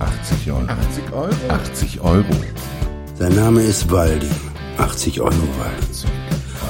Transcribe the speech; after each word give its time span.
80 0.00 0.50
Euro. 0.50 0.66
80 0.66 1.12
Euro? 1.12 1.50
80 1.50 2.00
Euro. 2.00 2.34
Sein 3.16 3.34
Name 3.34 3.62
ist 3.62 3.90
Waldi. 3.90 4.30
80 4.78 5.20
Euro 5.20 5.30
Waldi. 5.58 6.08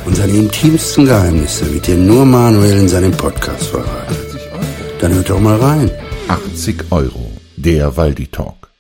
Und 0.04 0.17
seine 0.17 0.33
intimsten 0.33 1.04
Geheimnisse 1.04 1.72
wird 1.72 1.86
dir 1.86 1.96
nur 1.96 2.24
Manuel 2.24 2.80
in 2.80 2.88
seinem 2.88 3.12
Podcast 3.12 3.66
verraten. 3.66 4.14
80 4.14 4.52
Euro? 4.52 4.64
Dann 5.00 5.14
hört 5.14 5.30
doch 5.30 5.38
mal 5.38 5.56
rein. 5.60 5.90
80 6.26 6.90
Euro. 6.90 7.30
Der 7.56 7.96
Waldi 7.96 8.27
Talk. 8.27 8.72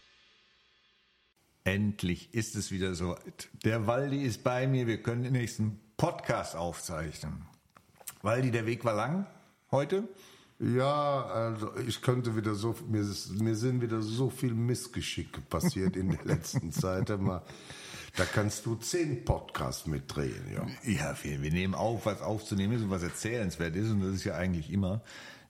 Endlich 1.62 2.34
ist 2.34 2.56
es 2.56 2.72
wieder 2.72 2.96
so. 2.96 3.14
Der 3.64 3.86
Waldi 3.86 4.24
ist 4.24 4.42
bei 4.42 4.66
mir. 4.66 4.88
Wir 4.88 5.00
können 5.00 5.22
den 5.22 5.34
nächsten 5.34 5.78
Podcast 5.96 6.56
aufzeichnen. 6.56 7.46
Waldi, 8.22 8.50
der 8.50 8.66
Weg 8.66 8.84
war 8.84 8.94
lang 8.94 9.26
heute. 9.70 10.08
Ja, 10.60 11.24
also 11.24 11.70
ich 11.86 12.02
könnte 12.02 12.36
wieder 12.36 12.54
so, 12.54 12.74
mir, 12.86 13.04
mir 13.38 13.56
sind 13.56 13.80
wieder 13.80 14.02
so 14.02 14.28
viel 14.28 14.52
Missgeschicke 14.52 15.40
passiert 15.40 15.96
in 15.96 16.10
der 16.10 16.24
letzten 16.24 16.70
Zeit. 16.72 17.08
Immer, 17.08 17.42
da 18.16 18.24
kannst 18.24 18.66
du 18.66 18.74
zehn 18.74 19.24
Podcasts 19.24 19.86
mitdrehen, 19.86 20.44
ja. 20.52 20.66
Ja, 20.84 21.16
wir, 21.22 21.40
wir 21.40 21.50
nehmen 21.50 21.74
auf, 21.74 22.04
was 22.04 22.20
aufzunehmen 22.20 22.74
ist 22.74 22.82
und 22.82 22.90
was 22.90 23.02
erzählenswert 23.02 23.74
ist. 23.74 23.90
Und 23.90 24.02
das 24.02 24.14
ist 24.16 24.24
ja 24.24 24.34
eigentlich 24.34 24.70
immer. 24.70 25.00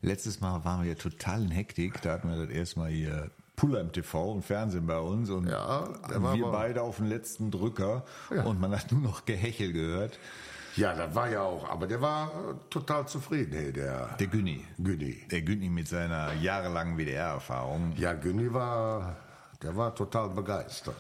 Letztes 0.01 0.41
Mal 0.41 0.65
waren 0.65 0.83
wir 0.83 0.91
ja 0.91 0.95
total 0.95 1.43
in 1.43 1.51
Hektik. 1.51 2.01
Da 2.03 2.13
hatten 2.13 2.29
wir 2.31 2.47
das 2.47 2.55
erste 2.55 2.79
Mal 2.79 2.91
hier 2.91 3.31
Puller 3.57 3.81
im 3.81 3.93
TV 3.93 4.33
und 4.33 4.43
Fernsehen 4.43 4.87
bei 4.87 4.99
uns. 4.99 5.29
Und 5.29 5.49
Ja, 5.49 5.89
wir 6.09 6.47
beide 6.47 6.83
auf 6.83 6.99
den 6.99 7.07
letzten 7.07 7.51
Drücker. 7.51 8.05
Und 8.45 8.61
man 8.61 8.71
hat 8.71 8.93
nur 8.93 9.01
noch 9.01 9.25
Gehechel 9.27 9.73
gehört. 9.73 10.19
Ja, 10.77 10.95
das 10.95 11.15
war 11.15 11.29
ja 11.31 11.43
auch, 11.43 11.69
aber 11.69 11.87
der 11.87 12.01
war 12.01 12.29
äh, 12.29 12.55
total 12.71 13.07
zufrieden, 13.09 13.53
hey, 13.53 13.73
der, 13.73 14.17
Der 14.19 14.27
Günni. 14.27 14.65
Günni. 14.79 15.23
Der 15.31 15.43
Günni 15.43 15.69
mit 15.69 15.89
seiner 15.89 16.33
jahrelangen 16.35 16.97
WDR-Erfahrung. 16.97 17.95
Ja, 17.97 18.13
Günni 18.13 18.53
war, 18.53 19.17
der 19.63 19.77
war 19.77 19.95
total 19.95 20.31
begeistert. 20.31 20.97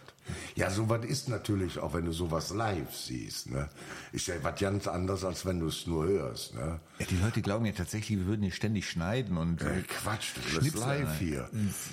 Ja, 0.55 0.71
sowas 0.71 1.05
ist 1.05 1.29
natürlich, 1.29 1.79
auch 1.81 1.93
wenn 1.95 2.05
du 2.05 2.13
sowas 2.13 2.53
live 2.55 2.95
siehst, 2.95 3.51
ne, 3.51 3.69
ist 4.13 4.29
ja 4.29 4.35
was 4.43 4.61
ganz 4.61 4.87
anderes, 4.87 5.25
als 5.25 5.45
wenn 5.45 5.59
du 5.59 5.67
es 5.67 5.87
nur 5.89 6.07
hörst, 6.07 6.55
ne. 6.55 6.79
Ja, 7.01 7.07
die 7.07 7.17
Leute 7.17 7.43
glauben 7.43 7.65
ja 7.67 7.73
tatsächlich, 7.73 8.17
wir 8.19 8.27
würden 8.27 8.43
hier 8.43 8.53
ständig 8.53 8.89
schneiden 8.89 9.37
und 9.37 9.61
Äh, 9.63 9.83
Quatsch, 9.89 10.35
das 10.55 10.65
ist 10.65 10.77
live 10.79 11.19
hier. 11.19 11.49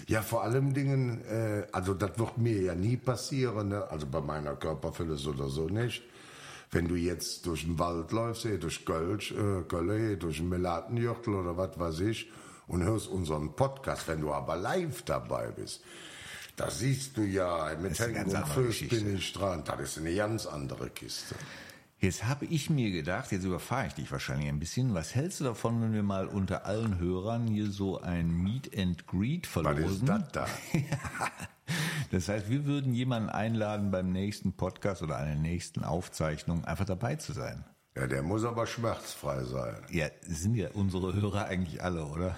Ja, 0.07 0.21
vor 0.21 0.43
allem 0.43 0.73
Dingen, 0.75 1.23
äh, 1.25 1.65
also 1.71 1.95
das 1.95 2.19
wird 2.19 2.37
mir 2.37 2.61
ja 2.61 2.75
nie 2.75 2.97
passieren, 2.97 3.69
ne? 3.69 3.87
also 3.89 4.05
bei 4.05 4.21
meiner 4.21 4.55
Körperfülle 4.55 5.15
so 5.15 5.31
oder 5.31 5.47
so 5.49 5.67
nicht. 5.67 6.03
Wenn 6.71 6.87
du 6.87 6.95
jetzt 6.95 7.45
durch 7.45 7.63
den 7.63 7.79
Wald 7.79 8.11
läufst, 8.11 8.45
eh, 8.45 8.57
durch 8.57 8.85
Kölsch, 8.85 9.31
äh, 9.31 9.63
Kölle, 9.67 10.13
eh, 10.13 10.15
durch 10.17 10.37
den 10.37 10.49
Melatenjörtel 10.49 11.33
oder 11.33 11.55
was 11.55 11.79
weiß 11.79 11.99
ich 12.01 12.29
und 12.67 12.83
hörst 12.83 13.07
unseren 13.07 13.55
Podcast, 13.55 14.07
wenn 14.07 14.21
du 14.21 14.33
aber 14.33 14.57
live 14.57 15.01
dabei 15.03 15.51
bist, 15.51 15.81
da 16.57 16.69
siehst 16.69 17.15
du 17.15 17.21
ja, 17.21 17.71
mit 17.79 17.97
ganz 17.97 18.33
und 18.33 18.65
Geschichte. 18.65 18.95
bin 18.95 19.15
ich 19.15 19.31
dran. 19.31 19.63
Das 19.65 19.79
ist 19.79 19.99
eine 19.99 20.13
ganz 20.13 20.45
andere 20.45 20.89
Kiste. 20.89 21.35
Jetzt 21.99 22.25
habe 22.25 22.45
ich 22.45 22.69
mir 22.69 22.91
gedacht, 22.91 23.31
jetzt 23.31 23.43
überfahre 23.43 23.87
ich 23.87 23.93
dich 23.93 24.11
wahrscheinlich 24.11 24.49
ein 24.49 24.59
bisschen. 24.59 24.93
Was 24.93 25.15
hältst 25.15 25.39
du 25.39 25.45
davon, 25.45 25.81
wenn 25.81 25.93
wir 25.93 26.03
mal 26.03 26.27
unter 26.27 26.65
allen 26.65 26.99
Hörern 26.99 27.47
hier 27.47 27.71
so 27.71 28.01
ein 28.01 28.29
Meet 28.29 28.77
and 28.77 29.07
Greet 29.07 29.45
Was 29.45 29.63
verlosen? 29.63 30.07
ist 30.07 30.07
das 30.07 30.31
da? 30.31 30.47
Das 32.11 32.29
heißt, 32.29 32.49
wir 32.49 32.65
würden 32.65 32.93
jemanden 32.93 33.29
einladen, 33.29 33.91
beim 33.91 34.11
nächsten 34.11 34.53
Podcast 34.53 35.01
oder 35.01 35.17
einer 35.17 35.35
nächsten 35.35 35.83
Aufzeichnung 35.83 36.65
einfach 36.65 36.85
dabei 36.85 37.15
zu 37.15 37.33
sein. 37.33 37.65
Ja, 37.95 38.07
der 38.07 38.21
muss 38.21 38.45
aber 38.45 38.67
schmerzfrei 38.67 39.43
sein. 39.43 39.81
Ja, 39.89 40.07
sind 40.21 40.55
ja 40.55 40.69
unsere 40.73 41.13
Hörer 41.13 41.45
eigentlich 41.45 41.83
alle, 41.83 42.05
oder? 42.05 42.37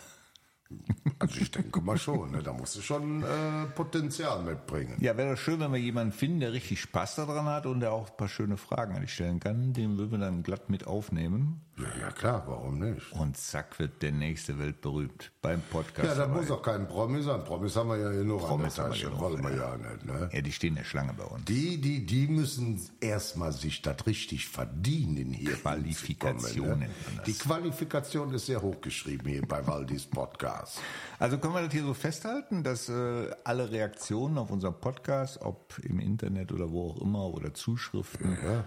Also 1.18 1.42
ich 1.42 1.52
denke 1.52 1.82
mal 1.82 1.98
schon, 1.98 2.32
ne? 2.32 2.44
da 2.44 2.54
musst 2.54 2.76
du 2.76 2.82
schon 2.82 3.24
äh, 3.24 3.66
Potenzial 3.76 4.44
mitbringen. 4.44 4.98
Ja, 5.02 5.18
wäre 5.18 5.32
doch 5.32 5.42
schön, 5.42 5.60
wenn 5.60 5.74
wir 5.74 5.80
jemanden 5.80 6.14
finden, 6.14 6.40
der 6.40 6.54
richtig 6.54 6.80
Spaß 6.82 7.16
daran 7.16 7.46
hat 7.46 7.66
und 7.66 7.80
der 7.80 7.92
auch 7.92 8.10
ein 8.10 8.18
paar 8.18 8.30
schöne 8.30 8.56
Fragen 8.56 8.96
an 8.96 9.02
dich 9.02 9.14
stellen 9.14 9.40
kann. 9.40 9.74
Den 9.74 9.98
würden 9.98 10.12
wir 10.12 10.20
dann 10.20 10.44
glatt 10.44 10.70
mit 10.70 10.86
aufnehmen. 10.86 11.62
Ja, 11.80 12.02
ja 12.02 12.12
klar, 12.12 12.44
warum 12.46 12.78
nicht? 12.80 13.12
Und 13.14 13.38
zack 13.38 13.80
wird 13.80 14.02
der 14.02 14.12
nächste 14.12 14.60
weltberühmt 14.60 15.32
beim 15.42 15.62
Podcast. 15.62 16.08
Ja, 16.08 16.16
da 16.16 16.28
muss 16.28 16.52
auch 16.52 16.62
kein 16.62 16.88
Promi 16.88 17.22
sein. 17.22 17.44
Promis 17.46 17.76
haben 17.76 17.90
wir 17.90 17.98
ja 17.98 18.12
hier 18.12 18.24
noch 18.26 18.40
Promis 18.46 18.78
an 18.80 18.86
haben 18.86 18.92
der 18.94 19.02
wir 19.02 19.10
Tasche. 19.10 19.16
genug, 19.16 19.20
Wollen 19.22 19.44
wir 19.44 19.56
ja. 19.56 19.78
nicht, 19.78 20.06
ne? 20.06 20.30
Ja, 20.34 20.42
die 20.42 20.52
stehen 20.52 20.70
in 20.70 20.76
der 20.76 20.84
Schlange 20.84 21.14
bei 21.14 21.24
uns. 21.24 21.46
Die, 21.46 21.80
die, 21.80 22.06
die 22.06 22.28
müssen 22.28 22.82
erstmal 23.00 23.54
sich 23.54 23.82
das 23.82 24.06
richtig 24.06 24.48
verdienen 24.48 25.32
hier. 25.32 25.54
Qualifikation 25.54 26.42
hinzukommen, 26.54 26.80
nennt 26.80 27.06
man 27.08 27.16
das. 27.18 27.26
Die 27.26 27.34
Qualifikation 27.34 28.34
ist 28.34 28.46
sehr 28.48 28.62
hochgeschrieben 28.62 29.28
hier 29.32 29.48
bei 29.48 29.66
Waldis 29.66 30.06
Podcast. 30.06 30.82
Also 31.18 31.38
können 31.38 31.54
wir 31.54 31.62
das 31.64 31.72
hier 31.72 31.84
so 31.84 31.94
festhalten, 31.94 32.64
dass 32.64 32.90
äh, 32.90 33.30
alle 33.46 33.72
Reaktionen 33.72 34.38
auf 34.38 34.52
unseren 34.52 34.80
Podcast, 34.80 35.42
ob 35.42 35.80
im 35.84 36.00
Internet 36.00 36.52
oder 36.52 36.70
wo 36.72 36.90
auch 36.92 37.02
immer, 37.02 37.26
oder 37.34 37.54
Zuschriften, 37.54 38.38
Ja. 38.44 38.66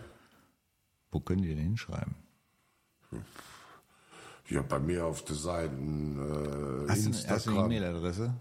wo 1.10 1.20
können 1.20 1.42
die 1.42 1.48
denn 1.48 1.58
hinschreiben? 1.58 2.14
Ja, 4.48 4.62
bei 4.62 4.78
mir 4.78 5.06
auf 5.06 5.24
der 5.24 5.36
Seite 5.36 5.74
äh, 5.74 6.88
Hast 6.88 7.06
du, 7.06 7.12
hast 7.12 7.24
du 7.24 7.28
eine 7.28 7.36
Instagram. 7.36 7.70
E-Mail-Adresse? 7.70 8.34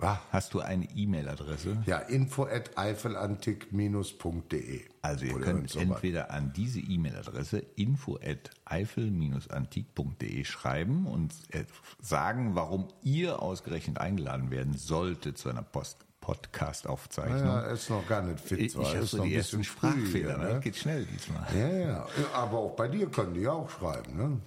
Was? 0.00 0.18
Hast 0.30 0.54
du 0.54 0.60
eine 0.60 0.84
E-Mail-Adresse? 0.84 1.82
Ja, 1.86 1.98
info 1.98 2.44
at 2.44 2.78
eifelantik-de. 2.78 4.82
Also 5.02 5.24
ihr 5.24 5.34
Oder 5.34 5.44
könnt 5.44 5.70
so 5.70 5.80
entweder 5.80 6.30
an 6.30 6.52
diese 6.52 6.78
E-Mail-Adresse 6.78 7.58
info 7.74 8.16
at 8.16 8.50
eifel-antik.de 8.64 10.44
schreiben 10.44 11.06
und 11.06 11.34
äh, 11.50 11.64
sagen, 12.00 12.54
warum 12.54 12.86
ihr 13.02 13.42
ausgerechnet 13.42 13.98
eingeladen 13.98 14.52
werden 14.52 14.74
solltet 14.74 15.36
zu 15.36 15.48
einer 15.48 15.62
Post 15.62 16.06
Podcast-Aufzeichnung. 16.28 17.40
Ja, 17.40 17.60
ist 17.62 17.88
noch 17.88 18.06
gar 18.06 18.20
nicht 18.20 18.38
fit. 18.38 18.58
ich 18.58 18.72
zwar, 18.72 18.82
ich 18.82 18.88
habe 18.90 19.04
ist 19.04 19.10
so 19.12 19.22
die 19.22 19.30
ein 19.30 19.36
ersten 19.38 19.64
früh 19.64 19.64
Sprachfehler, 19.64 20.36
ne? 20.36 20.48
das 20.50 20.60
geht 20.62 20.76
schnell 20.76 21.06
diesmal. 21.06 21.46
Ja, 21.58 21.68
ja. 21.68 22.06
Aber 22.34 22.58
auch 22.58 22.76
bei 22.76 22.86
dir 22.86 23.06
können 23.06 23.32
die 23.32 23.48
auch 23.48 23.70
schreiben, 23.70 24.14
ne? 24.14 24.38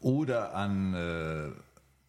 Oder 0.00 0.54
an 0.54 0.94
äh, 0.94 1.48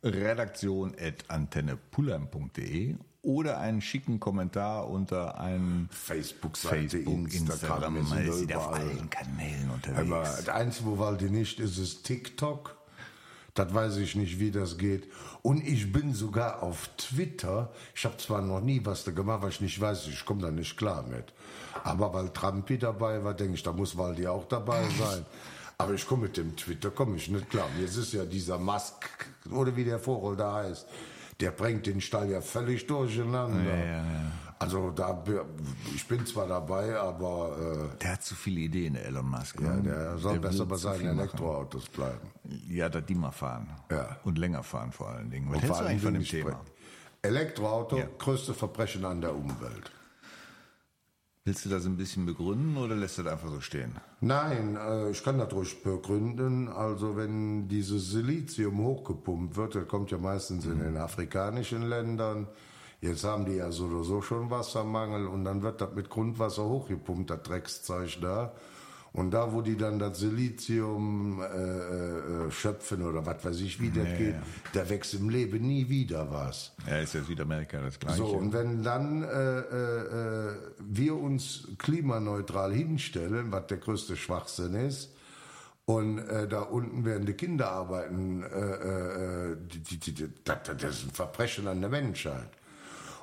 redaktion.antennepulheim.de 0.08 2.96
oder 3.24 3.60
einen 3.60 3.82
schicken 3.82 4.20
Kommentar 4.20 4.88
unter 4.88 5.40
einem 5.40 5.90
Facebook-Seite, 5.90 7.00
Facebook, 7.00 7.34
Instagram, 7.34 7.96
wir 7.96 8.04
man 8.04 8.32
sind 8.32 8.56
auf 8.56 8.74
allen 8.74 9.10
Kanälen 9.10 9.72
Aber 9.96 10.04
unterwegs. 10.20 10.46
das 10.46 10.50
Einzige, 10.50 10.92
wo 10.92 11.00
Waldi 11.00 11.32
nicht 11.32 11.60
ist, 11.60 11.80
ist 11.80 12.04
TikTok. 12.04 12.78
Das 13.56 13.74
weiß 13.74 13.98
ich 13.98 14.16
nicht, 14.16 14.38
wie 14.40 14.52
das 14.52 14.78
geht. 14.78 15.10
Und 15.42 15.66
ich 15.66 15.92
bin 15.92 16.14
sogar 16.14 16.62
auf 16.62 16.90
Twitter. 16.98 17.72
Ich 17.96 18.04
habe 18.04 18.18
zwar 18.18 18.42
noch 18.42 18.60
nie 18.60 18.82
was 18.84 19.06
da 19.06 19.12
gemacht, 19.12 19.42
weil 19.44 19.50
ich 19.50 19.62
nicht 19.62 19.80
weiß, 19.80 20.08
ich 20.08 20.26
komme 20.26 20.42
da 20.42 20.52
nicht 20.52 20.78
klar 20.78 21.04
mit. 21.04 21.34
Aber 21.84 22.14
weil 22.14 22.30
Trumpi 22.30 22.78
dabei 22.78 23.24
war, 23.24 23.34
denke 23.34 23.54
ich, 23.54 23.64
da 23.64 23.72
muss 23.72 23.98
Waldi 23.98 24.28
auch 24.28 24.46
dabei 24.48 24.84
sein. 25.00 25.26
Aber 25.78 25.94
ich 25.94 26.06
komme 26.06 26.24
mit 26.24 26.36
dem 26.38 26.56
Twitter, 26.56 26.92
komme 26.92 27.16
ich 27.16 27.30
nicht 27.30 27.50
klar. 27.50 27.68
Jetzt 27.80 27.96
ist 27.96 28.12
ja 28.14 28.26
dieser 28.26 28.58
Musk, 28.58 29.10
oder 29.50 29.76
wie 29.76 29.86
der 29.86 30.00
Vogel 30.00 30.36
da 30.36 30.56
heißt, 30.56 30.86
der 31.40 31.52
bringt 31.52 31.86
den 31.86 32.02
Stall 32.02 32.30
ja 32.32 32.42
völlig 32.42 32.86
durcheinander. 32.88 34.04
Also 34.58 34.90
da, 34.92 35.22
ich 35.94 36.08
bin 36.08 36.26
zwar 36.26 36.48
dabei, 36.48 36.98
aber 36.98 37.90
Der 38.02 38.14
hat 38.14 38.24
zu 38.24 38.36
viele 38.36 38.62
Ideen, 38.62 38.94
der 38.94 39.06
Elon 39.06 39.30
Musk. 39.30 39.60
äh, 39.60 39.64
ja, 39.66 39.76
ne? 39.76 39.82
der 39.84 40.18
soll 40.18 40.40
Der 40.40 40.48
besser 40.50 40.66
bei 40.66 40.78
seinen. 40.78 41.20
Elektroautos 41.20 41.90
bleiben. 41.90 42.32
Ja, 42.70 42.88
dass 42.90 43.06
die 43.06 43.16
mal 43.16 43.32
fahren. 43.32 43.68
Ja. 43.92 44.18
Und 44.24 44.38
länger 44.38 44.64
fahren 44.64 44.92
vor 44.94 45.10
allen 45.10 45.30
Dingen. 45.30 45.48
Was 45.50 45.56
Und 45.58 45.62
hältst 45.64 45.82
du 45.82 45.86
eigentlich 45.86 46.02
von 46.04 46.14
dem 46.14 46.24
Thema? 46.24 46.52
Sprit. 46.52 46.74
Elektroauto, 47.22 47.98
Ja. 47.98 48.08
größte 48.18 48.54
Verbrechen 48.54 49.04
an 49.04 49.20
der 49.22 49.36
Umwelt. 49.36 49.92
Willst 51.44 51.64
du 51.66 51.70
das 51.70 51.86
ein 51.86 51.96
bisschen 51.98 52.26
begründen 52.26 52.76
oder 52.78 52.96
lässt 52.96 53.18
du 53.20 53.24
das 53.24 53.34
einfach 53.34 53.50
so 53.50 53.62
stehen? 53.62 53.96
Nein, 54.22 54.78
äh, 54.78 55.12
ich 55.12 55.24
kann 55.24 55.38
das 55.38 55.54
ruhig 55.54 55.84
begründen. 55.84 56.70
Also 56.70 57.16
wenn 57.18 57.68
dieses 57.68 58.10
Silizium 58.10 58.80
hochgepumpt 58.80 59.56
wird, 59.56 59.76
das 59.76 59.88
kommt 59.88 60.10
ja 60.10 60.18
meistens 60.18 60.66
in 60.66 60.80
den 60.80 60.98
afrikanischen 60.98 61.84
Ländern. 61.84 62.48
Jetzt 63.06 63.24
haben 63.24 63.46
die 63.46 63.54
ja 63.54 63.72
so 63.72 63.86
oder 63.86 64.04
so 64.04 64.22
schon 64.22 64.50
Wassermangel 64.50 65.28
und 65.28 65.46
dann 65.46 65.62
wird 65.62 65.80
das 65.82 65.94
mit 65.94 66.10
Grundwasser 66.10 66.66
hochgepumpt, 66.66 67.30
das 67.30 67.44
Dreckszeug 67.44 68.18
da. 68.22 68.54
Und 69.14 69.32
da, 69.32 69.54
wo 69.54 69.62
die 69.62 69.78
dann 69.78 69.98
das 69.98 70.20
Silizium 70.20 71.40
äh, 71.40 71.46
äh, 71.46 72.52
schöpfen 72.52 73.02
oder 73.02 73.26
was 73.26 73.46
weiß 73.46 73.62
ich, 73.62 73.80
wie 73.80 73.90
das 73.90 74.18
geht, 74.18 74.36
da 74.74 74.90
wächst 74.90 75.14
im 75.14 75.30
Leben 75.30 75.66
nie 75.66 75.88
wieder 75.88 76.30
was. 76.32 76.74
Ja, 76.86 76.98
ist 76.98 77.14
ja 77.14 77.22
Südamerika 77.22 77.80
das 77.80 77.98
Gleiche. 77.98 78.18
So, 78.18 78.26
und 78.26 78.52
wenn 78.52 78.84
dann 78.84 79.24
äh, 79.24 79.60
äh, 79.60 80.50
äh, 80.50 80.56
wir 80.80 81.16
uns 81.16 81.66
klimaneutral 81.78 82.74
hinstellen, 82.74 83.54
was 83.54 83.68
der 83.68 83.78
größte 83.78 84.18
Schwachsinn 84.18 84.74
ist, 84.74 85.16
und 85.86 86.18
äh, 86.18 86.48
da 86.48 86.62
unten 86.62 87.06
werden 87.06 87.26
die 87.26 87.34
Kinder 87.34 87.72
arbeiten, 87.72 88.44
äh, 88.44 88.48
äh, 88.48 89.58
die, 89.72 89.80
die, 89.80 89.98
die, 89.98 90.14
die, 90.14 90.30
das, 90.44 90.58
das 90.64 90.84
ist 90.84 91.06
ein 91.06 91.12
Verbrechen 91.12 91.68
an 91.68 91.80
der 91.80 91.92
Menschheit. 91.92 92.50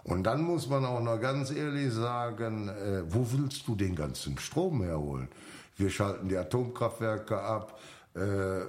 Und 0.04 0.24
dann 0.24 0.42
muss 0.42 0.68
man 0.68 0.84
auch 0.84 1.00
noch 1.00 1.20
ganz 1.20 1.50
ehrlich 1.50 1.92
sagen, 1.92 2.68
äh, 2.68 3.02
wo 3.08 3.26
willst 3.32 3.66
du 3.68 3.74
den 3.76 3.94
ganzen 3.94 4.36
Strom 4.38 4.82
herholen? 4.82 5.28
Wir 5.76 5.90
schalten 5.90 6.28
die 6.28 6.36
Atomkraftwerke 6.36 7.40
ab, 7.40 7.78
äh, 8.14 8.18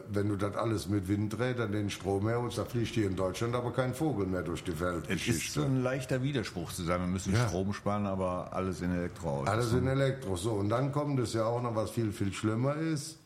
wenn 0.10 0.30
du 0.30 0.38
das 0.38 0.56
alles 0.56 0.88
mit 0.88 1.08
Windrädern 1.08 1.72
den 1.72 1.90
Strom 1.90 2.28
herholst, 2.30 2.58
da 2.60 2.66
fliegt 2.66 2.94
hier 2.94 3.08
in 3.08 3.16
Deutschland 3.16 3.56
aber 3.56 3.74
kein 3.74 3.94
Vogel 3.94 4.26
mehr 4.26 4.42
durch 4.44 4.64
die 4.64 4.80
Welt. 4.80 5.04
Es 5.10 5.28
ist 5.28 5.52
so 5.52 5.64
ein 5.64 5.84
leichter 5.84 6.22
Widerspruch 6.24 6.72
zu 6.72 6.84
sagen, 6.84 7.04
wir 7.04 7.12
müssen 7.12 7.34
Ja. 7.34 7.48
Strom 7.50 7.74
sparen, 7.74 8.06
aber 8.06 8.54
alles 8.54 8.80
in 8.82 8.92
Elektro. 8.96 9.44
Alles 9.44 9.74
in 9.74 9.86
Elektro. 9.88 10.38
So, 10.38 10.52
und 10.54 10.70
dann 10.70 10.92
kommt 10.94 11.20
es 11.20 11.34
ja 11.34 11.46
auch 11.46 11.62
noch, 11.62 11.76
was 11.76 11.92
viel, 11.92 12.14
viel 12.14 12.32
schlimmer 12.32 12.76
ist. 12.76 13.18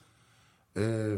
Äh, 0.75 1.17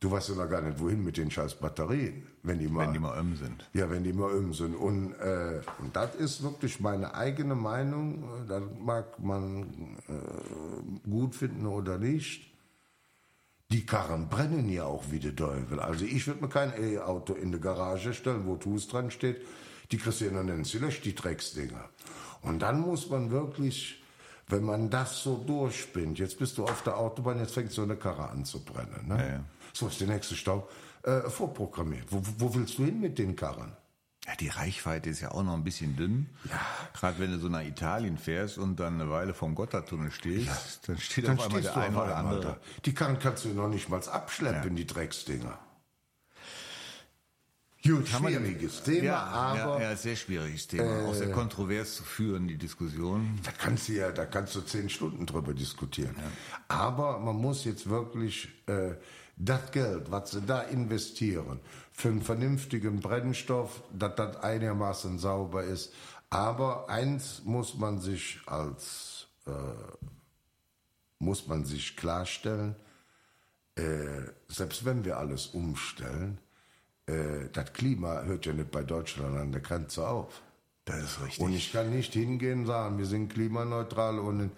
du 0.00 0.10
weißt 0.10 0.30
ja 0.30 0.34
noch 0.36 0.48
gar 0.48 0.62
nicht, 0.62 0.78
wohin 0.78 1.02
mit 1.04 1.16
den 1.16 1.30
scheiß 1.30 1.54
Batterien, 1.54 2.26
wenn 2.42 2.58
die 2.58 2.68
mal, 2.68 2.86
wenn 2.86 2.92
die 2.92 2.98
mal 2.98 3.18
öm 3.18 3.36
sind. 3.36 3.68
ja, 3.72 3.90
wenn 3.90 4.04
die 4.04 4.12
mal 4.12 4.30
um 4.30 4.52
sind. 4.52 4.74
Und, 4.74 5.14
äh, 5.14 5.60
und 5.78 5.94
das 5.94 6.14
ist 6.14 6.42
wirklich 6.42 6.80
meine 6.80 7.14
eigene 7.14 7.54
Meinung. 7.54 8.24
Das 8.48 8.62
mag 8.78 9.18
man 9.18 9.98
äh, 10.08 11.08
gut 11.08 11.34
finden 11.34 11.66
oder 11.66 11.98
nicht. 11.98 12.52
Die 13.72 13.84
Karren 13.84 14.28
brennen 14.28 14.68
ja 14.68 14.84
auch 14.84 15.04
wie 15.10 15.18
der 15.18 15.34
Teufel. 15.34 15.80
Also 15.80 16.04
ich 16.04 16.26
würde 16.26 16.42
mir 16.42 16.48
kein 16.48 16.72
E-Auto 16.78 17.34
in 17.34 17.50
die 17.50 17.58
Garage 17.58 18.14
stellen, 18.14 18.46
wo 18.46 18.56
TUS 18.56 18.86
dran 18.86 19.10
steht. 19.10 19.44
Die 19.90 19.98
Christiane 19.98 20.44
Nancy 20.44 20.78
löscht 20.78 21.04
die 21.04 21.14
Drecksdinger. 21.14 21.88
Und 22.42 22.60
dann 22.60 22.80
muss 22.80 23.10
man 23.10 23.30
wirklich, 23.32 24.04
wenn 24.46 24.62
man 24.62 24.88
das 24.88 25.22
so 25.22 25.42
durchspinnt, 25.44 26.18
jetzt 26.20 26.38
bist 26.38 26.58
du 26.58 26.64
auf 26.64 26.82
der 26.82 26.96
Autobahn, 26.96 27.40
jetzt 27.40 27.54
fängt 27.54 27.72
so 27.72 27.82
eine 27.82 27.96
Karre 27.96 28.28
an 28.28 28.44
zu 28.44 28.64
brennen. 28.64 29.08
Ne? 29.08 29.16
Ja, 29.18 29.28
ja. 29.28 29.44
So 29.76 29.88
ist 29.88 30.00
der 30.00 30.08
nächste 30.08 30.34
Stau 30.36 30.66
äh, 31.02 31.20
vorprogrammiert. 31.28 32.06
Wo, 32.10 32.22
wo 32.38 32.54
willst 32.54 32.78
du 32.78 32.84
hin 32.86 32.98
mit 32.98 33.18
den 33.18 33.36
Karren? 33.36 33.76
Ja, 34.26 34.34
die 34.36 34.48
Reichweite 34.48 35.10
ist 35.10 35.20
ja 35.20 35.32
auch 35.32 35.42
noch 35.42 35.52
ein 35.52 35.64
bisschen 35.64 35.96
dünn. 35.96 36.30
Ja. 36.44 36.58
Gerade 36.94 37.18
wenn 37.18 37.30
du 37.32 37.38
so 37.38 37.48
nach 37.50 37.62
Italien 37.62 38.16
fährst 38.16 38.56
und 38.56 38.80
dann 38.80 38.94
eine 38.98 39.10
Weile 39.10 39.34
vom 39.34 39.54
Gotthardtunnel 39.54 40.10
stehst, 40.12 40.88
dann 40.88 40.96
steht 40.96 41.28
Dann 41.28 41.38
auf 41.38 41.44
einmal 41.46 41.60
der 41.60 41.76
eine 41.76 41.94
oder 42.02 42.16
andere. 42.16 42.40
da. 42.42 42.56
Die 42.86 42.94
Karren 42.94 43.18
kannst 43.18 43.44
du 43.44 43.48
noch 43.50 43.68
nicht 43.68 43.90
mal 43.90 44.00
abschleppen, 44.08 44.74
die 44.76 44.86
Drecksdinger. 44.86 45.58
Gut, 47.84 48.08
Schwieriges 48.08 48.82
Thema, 48.82 49.04
ja, 49.04 49.22
aber- 49.22 49.80
ja, 49.80 49.90
ja, 49.90 49.96
sehr 49.96 50.16
schwieriges 50.16 50.66
Thema. 50.66 51.06
auch 51.06 51.14
sehr 51.14 51.30
kontrovers 51.30 51.94
zu 51.94 52.02
führen, 52.02 52.48
die 52.48 52.56
Diskussion. 52.56 53.38
Da 53.44 53.52
kannst 53.52 53.88
du 53.88 53.92
ja, 53.92 54.10
da 54.10 54.24
kannst 54.26 54.56
du 54.56 54.62
zehn 54.62 54.88
Stunden 54.88 55.24
drüber 55.26 55.54
diskutieren. 55.54 56.16
Aber 56.66 57.20
man 57.20 57.36
muss 57.36 57.64
jetzt 57.64 57.88
wirklich 57.88 58.48
äh, 58.66 58.94
das 59.36 59.70
Geld, 59.70 60.10
was 60.10 60.30
sie 60.30 60.40
da 60.40 60.62
investieren, 60.62 61.60
für 61.92 62.08
einen 62.08 62.22
vernünftigen 62.22 63.00
Brennstoff, 63.00 63.82
dass 63.92 64.16
das 64.16 64.36
einigermaßen 64.38 65.18
sauber 65.18 65.62
ist. 65.64 65.92
Aber 66.30 66.88
eins 66.88 67.42
muss 67.44 67.76
man 67.76 68.00
sich 68.00 68.40
als 68.46 69.28
äh, 69.46 69.50
muss 71.18 71.46
man 71.46 71.64
sich 71.64 71.96
klarstellen: 71.96 72.74
äh, 73.76 73.82
Selbst 74.48 74.84
wenn 74.84 75.04
wir 75.04 75.18
alles 75.18 75.46
umstellen, 75.48 76.38
äh, 77.06 77.48
das 77.52 77.72
Klima 77.72 78.22
hört 78.22 78.46
ja 78.46 78.52
nicht 78.52 78.70
bei 78.70 78.82
Deutschland 78.82 79.36
an 79.36 79.52
der 79.52 79.60
Grenze 79.60 80.08
auf. 80.08 80.42
Das 80.84 81.02
ist 81.02 81.20
richtig. 81.20 81.40
Und 81.40 81.52
ich 81.52 81.72
kann 81.72 81.90
nicht 81.90 82.12
hingehen 82.12 82.60
und 82.60 82.66
sagen, 82.66 82.98
wir 82.98 83.06
sind 83.06 83.32
klimaneutral 83.32 84.18
und 84.18 84.50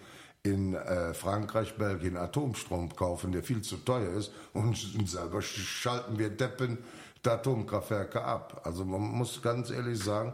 in, 0.43 0.75
äh, 0.75 1.15
Frankreich, 1.15 1.77
Belgien 1.77 2.17
Atomstrom 2.17 2.95
kaufen, 2.95 3.33
der 3.33 3.43
viel 3.43 3.63
zu 3.63 3.77
teuer 3.79 4.13
ist 4.15 4.33
und 4.55 4.77
selber 5.07 5.39
sch- 5.39 5.59
schalten 5.61 6.19
wir 6.19 6.31
Deppen 6.31 6.79
die 7.25 7.29
Atomkraftwerke 7.31 8.23
ab. 8.23 8.61
Also 8.65 8.85
man 8.85 9.01
muss 9.01 9.43
ganz 9.43 9.71
ehrlich 9.71 9.99
sagen, 10.03 10.33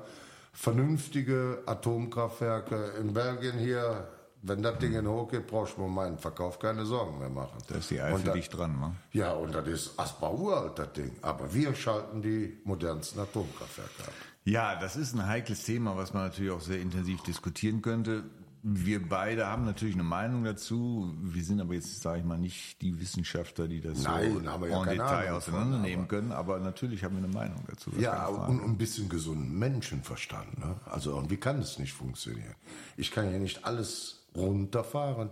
vernünftige 0.52 1.62
Atomkraftwerke 1.66 2.92
in 3.00 3.12
Belgien 3.12 3.58
hier, 3.58 4.08
wenn 4.42 4.62
das 4.62 4.78
Ding 4.78 4.94
in 4.94 5.06
hochgeht, 5.08 5.46
brauchst 5.46 5.76
du 5.78 5.84
um 5.84 5.94
meinen 5.94 6.18
Verkauf 6.18 6.58
keine 6.58 6.84
Sorgen 6.84 7.18
mehr 7.18 7.30
machen. 7.30 7.58
Da 7.68 7.76
ist 7.76 7.90
die 7.90 8.00
Eifel 8.00 8.32
dicht 8.32 8.56
dran, 8.56 8.78
ne? 8.78 8.94
Ja, 9.12 9.32
und 9.32 9.54
das 9.54 9.66
ist 9.66 9.98
Asbach 9.98 10.32
uralt, 10.32 10.78
das 10.78 10.92
Ding. 10.92 11.12
Aber 11.22 11.52
wir 11.52 11.74
schalten 11.74 12.22
die 12.22 12.58
modernsten 12.64 13.20
Atomkraftwerke 13.20 14.02
ab. 14.06 14.12
Ja, 14.44 14.78
das 14.78 14.96
ist 14.96 15.14
ein 15.14 15.26
heikles 15.26 15.62
Thema, 15.64 15.96
was 15.96 16.12
man 16.12 16.24
natürlich 16.24 16.52
auch 16.52 16.60
sehr 16.60 16.80
intensiv 16.80 17.22
diskutieren 17.22 17.80
könnte. 17.80 18.24
Wir 18.66 19.06
beide 19.06 19.46
haben 19.46 19.66
natürlich 19.66 19.92
eine 19.94 20.04
Meinung 20.04 20.42
dazu. 20.44 21.14
Wir 21.20 21.44
sind 21.44 21.60
aber 21.60 21.74
jetzt, 21.74 22.00
sage 22.00 22.20
ich 22.20 22.24
mal, 22.24 22.38
nicht 22.38 22.80
die 22.80 22.98
Wissenschaftler, 22.98 23.68
die 23.68 23.82
das 23.82 24.02
Nein, 24.02 24.40
so 24.42 24.50
haben 24.50 24.62
wir 24.62 24.70
ja 24.70 24.82
en 24.82 24.88
Detail 24.88 25.32
auseinandernehmen 25.32 26.08
können. 26.08 26.32
Aber 26.32 26.58
natürlich 26.60 27.04
haben 27.04 27.14
wir 27.16 27.24
eine 27.24 27.32
Meinung 27.32 27.62
dazu. 27.68 27.90
das 27.90 28.00
Ja, 28.00 28.26
und 28.26 28.64
ein 28.64 28.78
bisschen 28.78 29.10
gesunden 29.10 29.58
Menschenverstand. 29.58 30.58
Ne? 30.58 30.76
Also 30.86 31.10
irgendwie 31.10 31.36
kann 31.36 31.58
es 31.58 31.78
nicht 31.78 31.92
funktionieren. 31.92 32.54
Ich 32.96 33.10
kann 33.10 33.30
ja 33.30 33.38
nicht 33.38 33.66
alles 33.66 34.24
runterfahren 34.34 35.28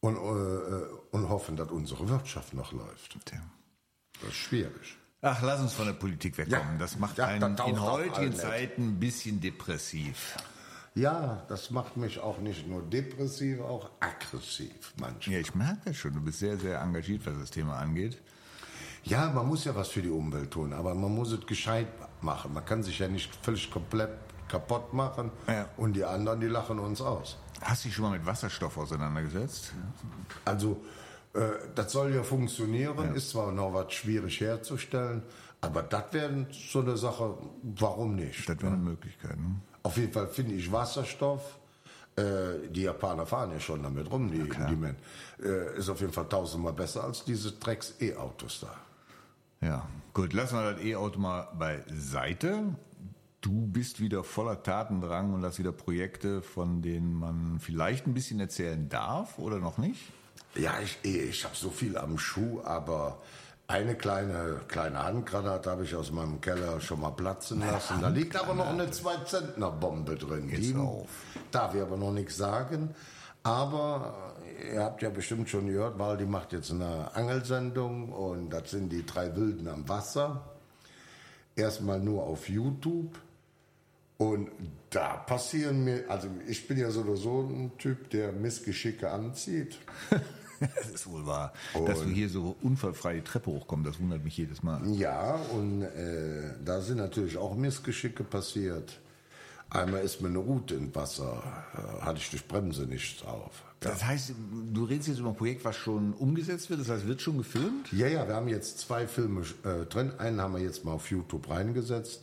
und, 0.00 0.16
äh, 0.16 0.18
und 1.12 1.28
hoffen, 1.28 1.54
dass 1.54 1.70
unsere 1.70 2.08
Wirtschaft 2.08 2.54
noch 2.54 2.72
läuft. 2.72 3.24
Tja. 3.24 3.38
Das 4.20 4.30
ist 4.30 4.36
schwierig. 4.36 4.96
Ach, 5.22 5.40
lass 5.42 5.60
uns 5.60 5.74
von 5.74 5.86
der 5.86 5.92
Politik 5.92 6.36
wegkommen. 6.38 6.72
Ja. 6.72 6.78
das 6.78 6.98
macht 6.98 7.18
Ja, 7.18 7.26
einen 7.26 7.54
das 7.54 7.68
in 7.68 7.80
heutigen. 7.80 8.34
Zeiten 8.34 8.82
ein 8.88 8.98
bisschen 8.98 9.40
depressiv. 9.40 10.36
Ja, 10.98 11.44
das 11.48 11.70
macht 11.70 11.96
mich 11.96 12.18
auch 12.18 12.38
nicht 12.38 12.66
nur 12.66 12.82
depressiv, 12.82 13.60
auch 13.60 13.90
aggressiv 14.00 14.92
manchmal. 14.98 15.34
Ja, 15.36 15.40
ich 15.40 15.54
merke 15.54 15.78
das 15.86 15.96
schon. 15.96 16.12
Du 16.12 16.20
bist 16.20 16.40
sehr, 16.40 16.56
sehr 16.58 16.80
engagiert, 16.80 17.24
was 17.26 17.38
das 17.38 17.50
Thema 17.50 17.76
angeht. 17.76 18.20
Ja, 19.04 19.30
man 19.30 19.46
muss 19.46 19.64
ja 19.64 19.74
was 19.74 19.88
für 19.88 20.02
die 20.02 20.10
Umwelt 20.10 20.50
tun, 20.50 20.72
aber 20.72 20.94
man 20.94 21.14
muss 21.14 21.30
es 21.32 21.46
gescheit 21.46 21.86
machen. 22.20 22.52
Man 22.52 22.64
kann 22.64 22.82
sich 22.82 22.98
ja 22.98 23.06
nicht 23.08 23.32
völlig 23.44 23.70
komplett 23.70 24.10
kaputt 24.48 24.92
machen 24.92 25.30
Ja. 25.46 25.68
und 25.76 25.92
die 25.94 26.04
anderen, 26.04 26.40
die 26.40 26.48
lachen 26.48 26.78
uns 26.78 27.00
aus. 27.00 27.36
Hast 27.62 27.84
du 27.84 27.88
dich 27.88 27.96
schon 27.96 28.04
mal 28.06 28.18
mit 28.18 28.26
Wasserstoff 28.26 28.76
auseinandergesetzt? 28.76 29.72
Also, 30.44 30.82
äh, 31.34 31.40
das 31.74 31.92
soll 31.92 32.14
ja 32.14 32.22
funktionieren, 32.24 33.14
ist 33.14 33.30
zwar 33.30 33.52
noch 33.52 33.72
was 33.72 33.92
schwierig 33.92 34.40
herzustellen, 34.40 35.22
aber 35.60 35.82
das 35.82 36.12
wäre 36.12 36.46
so 36.50 36.80
eine 36.80 36.96
Sache, 36.96 37.36
warum 37.62 38.16
nicht? 38.16 38.48
Das 38.48 38.56
wäre 38.60 38.72
eine 38.72 38.82
Möglichkeit. 38.82 39.38
Ne? 39.38 39.56
Auf 39.88 39.96
jeden 39.96 40.12
Fall 40.12 40.26
finde 40.26 40.54
ich 40.54 40.70
Wasserstoff, 40.70 41.58
äh, 42.14 42.68
die 42.68 42.82
Japaner 42.82 43.24
fahren 43.24 43.52
ja 43.52 43.58
schon 43.58 43.82
damit 43.82 44.10
rum, 44.10 44.30
die, 44.30 44.42
die 44.42 44.76
Men, 44.76 44.96
äh, 45.42 45.78
ist 45.78 45.88
auf 45.88 46.02
jeden 46.02 46.12
Fall 46.12 46.28
tausendmal 46.28 46.74
besser 46.74 47.04
als 47.04 47.24
diese 47.24 47.52
Drecks-E-Autos 47.52 48.60
da. 48.60 49.66
Ja, 49.66 49.88
gut, 50.12 50.34
lassen 50.34 50.56
wir 50.56 50.72
das 50.74 50.84
E-Auto 50.84 51.18
mal 51.18 51.48
beiseite. 51.58 52.76
Du 53.40 53.66
bist 53.66 53.98
wieder 53.98 54.24
voller 54.24 54.62
Tatendrang 54.62 55.32
und 55.32 55.42
hast 55.42 55.58
wieder 55.58 55.72
Projekte, 55.72 56.42
von 56.42 56.82
denen 56.82 57.14
man 57.14 57.58
vielleicht 57.58 58.06
ein 58.06 58.12
bisschen 58.12 58.40
erzählen 58.40 58.90
darf 58.90 59.38
oder 59.38 59.58
noch 59.58 59.78
nicht? 59.78 60.02
Ja, 60.54 60.74
ich, 60.82 60.98
ich 61.02 61.44
habe 61.44 61.56
so 61.56 61.70
viel 61.70 61.96
am 61.96 62.18
Schuh, 62.18 62.60
aber 62.62 63.22
eine 63.68 63.94
kleine, 63.96 64.62
kleine 64.66 65.04
Handgranate 65.04 65.70
habe 65.70 65.84
ich 65.84 65.94
aus 65.94 66.10
meinem 66.10 66.40
Keller 66.40 66.80
schon 66.80 67.00
mal 67.00 67.10
platzen 67.10 67.60
lassen. 67.60 68.00
Da 68.00 68.08
liegt 68.08 68.34
aber 68.34 68.54
noch 68.54 68.68
eine 68.68 68.86
2-Zentner-Bombe 68.86 70.16
drin. 70.16 70.48
Jetzt 70.48 70.74
auf. 70.74 71.08
darf 71.50 71.74
ich 71.74 71.82
aber 71.82 71.98
noch 71.98 72.12
nichts 72.12 72.38
sagen. 72.38 72.94
Aber 73.42 74.34
äh, 74.58 74.74
ihr 74.74 74.82
habt 74.82 75.02
ja 75.02 75.10
bestimmt 75.10 75.50
schon 75.50 75.66
gehört, 75.66 75.98
Waldi 75.98 76.24
macht 76.24 76.54
jetzt 76.54 76.70
eine 76.70 77.14
Angelsendung 77.14 78.10
und 78.10 78.50
das 78.50 78.70
sind 78.70 78.90
die 78.90 79.04
drei 79.04 79.36
Wilden 79.36 79.68
am 79.68 79.86
Wasser. 79.86 80.48
Erstmal 81.54 82.00
nur 82.00 82.22
auf 82.24 82.48
YouTube. 82.48 83.18
Und 84.16 84.50
da 84.90 85.18
passieren 85.18 85.84
mir, 85.84 86.04
also 86.08 86.28
ich 86.48 86.66
bin 86.66 86.78
ja 86.78 86.90
so 86.90 87.02
oder 87.02 87.16
so 87.16 87.42
ein 87.42 87.72
Typ, 87.76 88.08
der 88.10 88.32
Missgeschicke 88.32 89.10
anzieht. 89.10 89.78
Das 90.76 90.88
ist 90.88 91.06
wohl 91.10 91.26
wahr. 91.26 91.52
Dass 91.86 92.00
du 92.00 92.08
hier 92.08 92.28
so 92.28 92.56
unfallfrei 92.62 93.14
die 93.14 93.22
Treppe 93.22 93.50
hochkommst, 93.50 93.86
das 93.86 94.00
wundert 94.00 94.24
mich 94.24 94.36
jedes 94.36 94.62
Mal. 94.62 94.80
Ja, 94.92 95.36
und 95.52 95.82
äh, 95.82 96.54
da 96.64 96.80
sind 96.80 96.98
natürlich 96.98 97.36
auch 97.36 97.54
Missgeschicke 97.54 98.24
passiert. 98.24 98.98
Einmal 99.70 100.02
ist 100.02 100.22
mir 100.22 100.28
eine 100.28 100.38
Route 100.38 100.74
im 100.74 100.94
Wasser, 100.94 101.42
äh, 101.74 102.02
hatte 102.02 102.18
ich 102.18 102.30
durch 102.30 102.46
Bremse 102.46 102.82
nichts 102.84 103.22
auf. 103.22 103.64
Das 103.80 104.04
heißt, 104.04 104.32
du 104.72 104.84
redest 104.84 105.08
jetzt 105.08 105.18
über 105.20 105.28
ein 105.28 105.36
Projekt, 105.36 105.64
was 105.64 105.76
schon 105.76 106.14
umgesetzt 106.14 106.68
wird, 106.70 106.80
das 106.80 106.88
heißt, 106.88 107.06
wird 107.06 107.20
schon 107.20 107.38
gefilmt? 107.38 107.92
Ja, 107.92 108.08
ja, 108.08 108.26
wir 108.26 108.34
haben 108.34 108.48
jetzt 108.48 108.80
zwei 108.80 109.06
Filme 109.06 109.42
äh, 109.64 109.86
drin. 109.86 110.12
Einen 110.18 110.40
haben 110.40 110.54
wir 110.54 110.62
jetzt 110.62 110.84
mal 110.84 110.92
auf 110.92 111.10
YouTube 111.10 111.48
reingesetzt. 111.48 112.22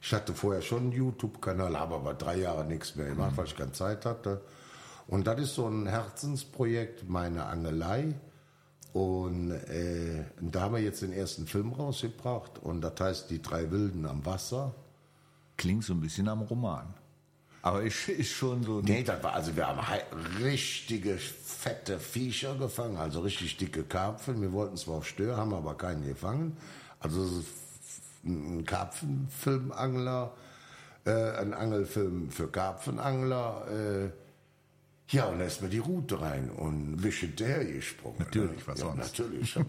Ich 0.00 0.12
hatte 0.12 0.32
vorher 0.32 0.62
schon 0.62 0.84
einen 0.84 0.92
YouTube-Kanal, 0.92 1.78
habe 1.78 1.96
aber 1.96 2.14
drei 2.14 2.38
Jahre 2.38 2.64
nichts 2.64 2.94
mehr 2.94 3.08
gemacht, 3.08 3.32
weil 3.36 3.46
ich 3.46 3.56
keine 3.56 3.72
Zeit 3.72 4.06
hatte. 4.06 4.40
Und 5.08 5.26
das 5.26 5.40
ist 5.40 5.54
so 5.54 5.68
ein 5.68 5.86
Herzensprojekt, 5.86 7.08
meine 7.08 7.46
Angelei. 7.46 8.14
Und 8.92 9.52
äh, 9.52 10.24
da 10.40 10.62
haben 10.62 10.74
wir 10.74 10.82
jetzt 10.82 11.02
den 11.02 11.12
ersten 11.12 11.46
Film 11.46 11.72
rausgebracht. 11.72 12.58
Und 12.58 12.80
das 12.80 12.98
heißt 12.98 13.30
Die 13.30 13.42
drei 13.42 13.70
Wilden 13.70 14.06
am 14.06 14.24
Wasser. 14.24 14.74
Klingt 15.56 15.84
so 15.84 15.92
ein 15.94 16.00
bisschen 16.00 16.28
am 16.28 16.42
Roman. 16.42 16.94
Aber 17.62 17.82
ist, 17.82 18.08
ist 18.08 18.30
schon 18.30 18.62
so. 18.62 18.80
Nee, 18.80 19.02
das 19.02 19.22
war, 19.22 19.34
also 19.34 19.54
wir 19.56 19.66
haben 19.66 19.80
richtige 20.40 21.18
fette 21.18 21.98
Viecher 21.98 22.54
gefangen, 22.54 22.96
also 22.96 23.20
richtig 23.20 23.56
dicke 23.56 23.82
Karpfen. 23.82 24.40
Wir 24.40 24.52
wollten 24.52 24.76
zwar 24.76 24.96
auf 24.98 25.08
Stör, 25.08 25.36
haben 25.36 25.52
aber 25.52 25.74
keinen 25.76 26.04
gefangen. 26.04 26.56
Also 27.00 27.28
ein 28.24 28.64
Karpfenfilmangler, 28.64 30.32
äh, 31.06 31.10
ein 31.10 31.54
Angelfilm 31.54 32.30
für 32.30 32.48
Karpfenangler. 32.48 33.66
Äh, 33.68 34.25
ja, 35.08 35.26
und 35.26 35.38
da 35.38 35.44
ist 35.44 35.62
mir 35.62 35.68
die 35.68 35.78
Route 35.78 36.20
rein 36.20 36.50
und 36.50 37.00
hinterher 37.02 37.64
gesprungen. 37.64 38.16
Natürlich, 38.18 38.58
ne? 38.58 38.62
was 38.66 38.78
ja, 38.80 38.86
sonst? 38.86 39.18
Natürlich. 39.18 39.58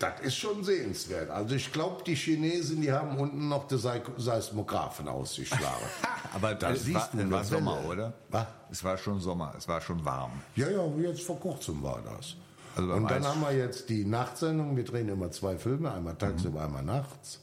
Das 0.00 0.18
ist 0.22 0.36
schon 0.36 0.64
sehenswert. 0.64 1.28
Also 1.28 1.54
ich 1.56 1.70
glaube, 1.70 2.02
die 2.04 2.14
Chinesen, 2.14 2.80
die 2.80 2.90
haben 2.90 3.18
unten 3.18 3.48
noch 3.50 3.68
die 3.68 3.76
Seismographen 3.76 5.08
ausgeschlagen. 5.08 5.84
Aber 6.34 6.54
Da 6.54 6.70
es 6.72 6.84
siehst 6.84 6.94
war, 7.14 7.22
du 7.22 7.30
war 7.30 7.44
Sommer, 7.44 7.76
Welle. 7.80 7.88
oder? 7.92 8.12
Was? 8.30 8.46
Es 8.70 8.82
war 8.82 8.96
schon 8.96 9.20
Sommer, 9.20 9.52
es 9.58 9.68
war 9.68 9.82
schon 9.82 10.02
warm. 10.02 10.32
Ja, 10.56 10.70
ja, 10.70 10.86
jetzt 11.02 11.20
vor 11.22 11.38
kurzem 11.38 11.82
war 11.82 12.00
das. 12.02 12.34
Also 12.76 12.92
und 12.94 13.10
dann 13.10 13.22
Eis- 13.22 13.28
haben 13.28 13.42
wir 13.42 13.52
jetzt 13.54 13.90
die 13.90 14.06
Nachtsendung. 14.06 14.74
Wir 14.74 14.84
drehen 14.84 15.08
immer 15.10 15.30
zwei 15.30 15.58
Filme, 15.58 15.92
einmal 15.92 16.14
tagsüber, 16.16 16.60
Mhm. 16.60 16.64
einmal 16.78 16.82
nachts. 16.82 17.40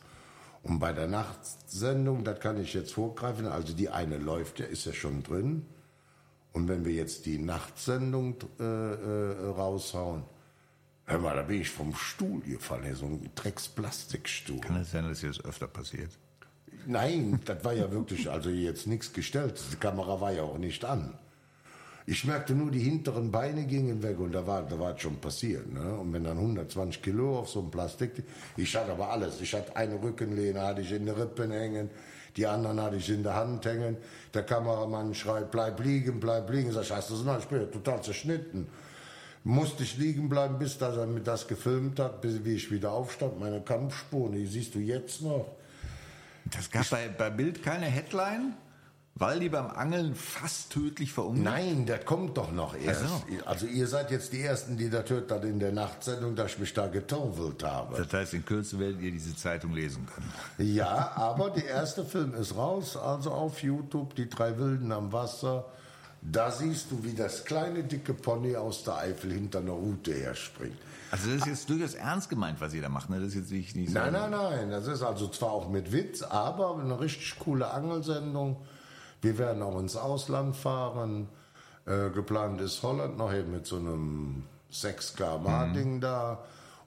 Und 0.64 0.80
bei 0.80 0.94
der 0.94 1.08
Nachtsendung, 1.08 2.24
das 2.24 2.40
kann 2.40 2.60
ich 2.60 2.74
jetzt 2.74 2.94
vorgreifen, 2.94 3.46
also 3.46 3.72
die 3.74 3.90
eine 3.90 4.18
läuft 4.18 4.60
ja, 4.60 4.66
ist 4.66 4.86
ja 4.86 4.94
schon 4.94 5.22
drin. 5.22 5.68
Und 6.54 6.68
wenn 6.68 6.86
wir 6.86 6.94
jetzt 6.94 7.26
die 7.26 7.38
Nachtsendung 7.38 8.36
äh, 8.60 8.64
äh, 8.64 9.50
raushauen, 9.50 10.24
hör 11.06 11.20
mal, 11.20 11.36
da 11.36 11.44
bin 11.44 11.62
ich 11.62 11.70
vom 11.70 11.96
Stuhl 11.96 12.42
gefallen, 12.42 12.84
hier 12.84 12.96
so 12.96 13.06
ein 13.06 13.30
Drecksplastikstuhl. 13.36 14.60
Kann 14.60 14.82
es 14.82 14.92
sein, 14.92 15.08
dass 15.08 15.22
dir 15.22 15.28
das 15.28 15.44
öfter 15.44 15.68
passiert? 15.68 16.12
Nein, 16.86 17.40
das 17.46 17.64
war 17.64 17.74
ja 17.74 17.92
wirklich, 17.92 18.30
also 18.30 18.50
jetzt 18.50 18.88
nichts 18.88 19.14
gestellt. 19.14 19.62
Die 19.72 19.76
Kamera 19.76 20.20
war 20.20 20.32
ja 20.32 20.44
auch 20.44 20.58
nicht 20.58 20.84
an. 20.84 21.14
Ich 22.08 22.26
merkte 22.26 22.54
nur, 22.56 22.72
die 22.72 22.80
hinteren 22.80 23.32
Beine 23.32 23.66
gingen 23.66 24.02
weg 24.02 24.20
und 24.20 24.32
da 24.32 24.46
war, 24.46 24.64
da 24.64 24.80
war 24.80 24.96
es 24.96 25.02
schon 25.02 25.18
passiert. 25.18 25.72
Ne? 25.72 25.94
Und 25.94 26.12
wenn 26.12 26.24
dann 26.24 26.38
120 26.38 27.02
Kilo 27.02 27.40
auf 27.40 27.50
so 27.50 27.60
einem 27.60 27.70
Plastik, 27.70 28.24
ich 28.58 28.76
hatte 28.76 28.92
aber 28.92 29.10
alles. 29.12 29.40
Ich 29.40 29.54
hatte 29.54 29.76
eine 29.76 30.02
Rückenlehne, 30.02 30.60
hatte 30.60 30.82
ich 30.82 30.92
in 30.92 31.06
den 31.06 31.16
Rippen 31.16 31.52
hängen, 31.52 31.90
die 32.38 32.48
anderen 32.48 32.82
hatte 32.82 32.96
ich 32.96 33.10
in 33.10 33.24
der 33.24 33.36
Hand 33.36 33.66
hängen. 33.66 33.98
Der 34.34 34.44
Kameramann 34.44 35.14
schreit, 35.14 35.52
bleib 35.52 35.80
liegen, 35.84 36.20
bleib 36.20 36.50
liegen. 36.50 36.72
Sag 36.72 36.84
ich, 36.84 36.92
hast 36.92 37.10
du 37.10 37.16
noch? 37.16 37.40
Ich 37.40 37.46
bin 37.46 37.62
ja 37.62 37.68
total 37.68 38.02
zerschnitten. 38.02 38.68
Musste 39.44 39.84
ich 39.84 39.98
liegen 39.98 40.30
bleiben, 40.30 40.60
bis 40.60 40.78
dass 40.78 40.98
er 40.98 41.08
mir 41.08 41.22
das 41.22 41.48
gefilmt 41.48 42.00
hat, 42.00 42.22
bis 42.22 42.44
wie 42.46 42.56
ich 42.56 42.72
wieder 42.72 42.92
aufstand. 42.92 43.40
Meine 43.40 43.62
Kampfspuren, 43.62 44.34
die 44.34 44.46
siehst 44.46 44.76
du 44.76 44.80
jetzt 44.80 45.22
noch. 45.22 45.48
Das 46.46 46.70
gab 46.70 46.90
bei, 46.90 47.08
bei 47.10 47.30
Bild 47.30 47.64
keine 47.64 47.86
Headline, 47.86 48.54
weil 49.22 49.40
die 49.40 49.50
beim 49.50 49.70
Angeln 49.70 50.16
fast 50.16 50.72
tödlich 50.72 51.14
verunglückt. 51.14 51.46
Nein, 51.46 51.86
das 51.86 52.04
kommt 52.06 52.38
doch 52.38 52.52
noch 52.52 52.76
erst. 52.76 53.04
Ach 53.06 53.48
Also 53.48 53.68
ihr 53.68 53.86
seid 53.86 54.10
jetzt 54.10 54.34
die 54.34 54.42
Ersten, 54.42 54.78
die 54.78 54.90
das 54.90 55.08
hört, 55.12 55.30
dann 55.30 55.44
in 55.44 55.60
der 55.60 55.72
Nachtsendung, 55.72 56.36
dass 56.36 56.54
ich 56.54 56.60
mich 56.60 56.74
da 56.74 56.88
getorvelt 56.88 57.64
habe. 57.64 57.98
Das 57.98 58.12
heißt, 58.12 58.34
in 58.34 58.44
Kürze 58.44 58.80
werdet 58.80 59.00
ihr 59.00 59.12
diese 59.12 59.36
Zeitung 59.36 59.74
lesen 59.74 60.08
können. 60.08 60.34
Ja, 60.58 61.12
aber 61.16 61.52
der 61.52 61.68
erste 61.68 62.04
Film 62.04 62.34
ist 62.34 62.56
raus, 62.56 62.98
also 62.98 63.30
auf 63.30 63.62
YouTube, 63.62 64.16
die 64.16 64.28
drei 64.28 64.58
Wilden 64.58 64.92
am 64.92 65.14
Wasser. 65.14 65.66
Da 66.24 66.50
siehst 66.50 66.90
du, 66.90 67.04
wie 67.04 67.14
das 67.14 67.46
kleine 67.46 67.84
dicke 67.84 68.16
Pony 68.16 68.56
aus 68.56 68.84
der 68.84 68.98
Eifel 68.98 69.34
hinter 69.34 69.60
einer 69.60 69.74
Rute 69.74 70.14
herspringt. 70.14 70.78
Also 71.12 71.30
das 71.30 71.42
ist 71.42 71.46
jetzt 71.46 71.70
durchaus 71.70 71.94
ernst 71.94 72.28
gemeint, 72.30 72.60
was 72.60 72.74
ihr 72.74 72.82
da 72.82 72.90
macht. 72.90 73.12
Ne? 73.12 73.20
Das 73.20 73.30
ist 73.30 73.36
jetzt 73.36 73.52
nicht, 73.52 73.76
nicht 73.76 73.90
so. 73.90 74.00
Nein, 74.00 74.14
nein, 74.14 74.32
nein. 74.32 74.72
Das 74.72 74.88
ist 74.88 75.04
also 75.04 75.28
zwar 75.28 75.52
auch 75.52 75.70
mit 75.70 75.92
Witz, 75.92 76.24
aber 76.24 76.80
eine 76.80 77.00
richtig 77.00 77.38
coole 77.38 77.70
Angelsendung. 77.70 78.58
Wir 79.22 79.38
werden 79.38 79.62
auch 79.62 79.80
ins 79.80 79.96
Ausland 79.96 80.56
fahren. 80.56 81.28
Äh, 81.86 82.10
geplant 82.12 82.62
ist 82.62 82.82
Holland 82.84 83.18
noch 83.18 83.34
eben 83.34 83.52
mit 83.52 83.66
so 83.66 83.78
einem 83.78 84.44
6 84.72 85.16
km-Ding 85.16 86.00
da. 86.02 86.40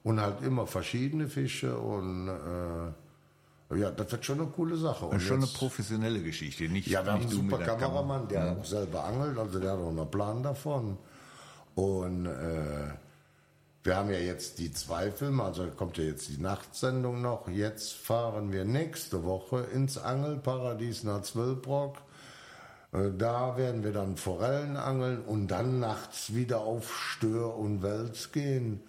Und 0.03 0.21
halt 0.21 0.43
immer 0.43 0.67
verschiedene 0.67 1.29
Fische. 1.29 1.79
Und 1.79 2.29
äh, 2.29 3.77
ja, 3.79 3.91
das 3.91 4.13
wird 4.13 4.25
schon 4.25 4.41
eine 4.41 4.49
coole 4.51 4.77
Sache. 4.77 5.07
Und 5.07 5.15
Das 5.15 5.23
ist 5.23 5.29
schon 5.29 5.37
eine 5.39 5.47
jetzt- 5.47 5.57
professionelle 5.59 6.23
Geschichte. 6.23 6.65
Nicht, 6.69 6.89
ja, 6.89 7.05
wir 7.05 7.13
haben 7.13 7.23
einen 7.23 7.31
super 7.31 7.59
der. 7.59 7.67
Kameramann, 7.69 8.29
der 8.29 8.53
auch 8.59 8.65
selber 8.65 9.05
angelt, 9.05 9.39
also 9.39 9.59
der 9.59 9.73
hat 9.73 9.79
auch 9.79 9.89
einen 9.89 10.11
Plan 10.11 10.43
davon. 10.43 10.99
Und 11.75 12.27
äh, 12.27 12.93
wir 13.83 13.97
haben 13.97 14.11
ja 14.11 14.19
jetzt 14.19 14.59
die 14.59 14.73
zwei 14.73 15.11
Filme, 15.11 15.43
also 15.43 15.67
kommt 15.77 15.99
ja 15.99 16.05
jetzt 16.05 16.29
die 16.29 16.41
Nachtsendung 16.41 17.21
noch. 17.23 17.49
Jetzt 17.49 17.93
fahren 17.95 18.53
wir 18.53 18.65
nächste 18.65 19.25
Woche 19.25 19.61
ins 19.75 19.99
Angelparadies 19.99 21.03
nach 21.05 21.23
Zwölbrock. 21.23 21.97
Äh, 22.95 23.11
Da 23.19 23.57
werden 23.57 23.83
wir 23.85 23.93
dann 23.93 24.17
Forellen 24.17 24.77
angeln 24.77 25.21
und 25.23 25.49
dann 25.49 25.81
nachts 25.81 26.35
wieder 26.35 26.61
auf 26.61 26.95
Stör 26.97 27.57
und 27.57 27.83
Wels 27.83 28.33
gehen. 28.33 28.81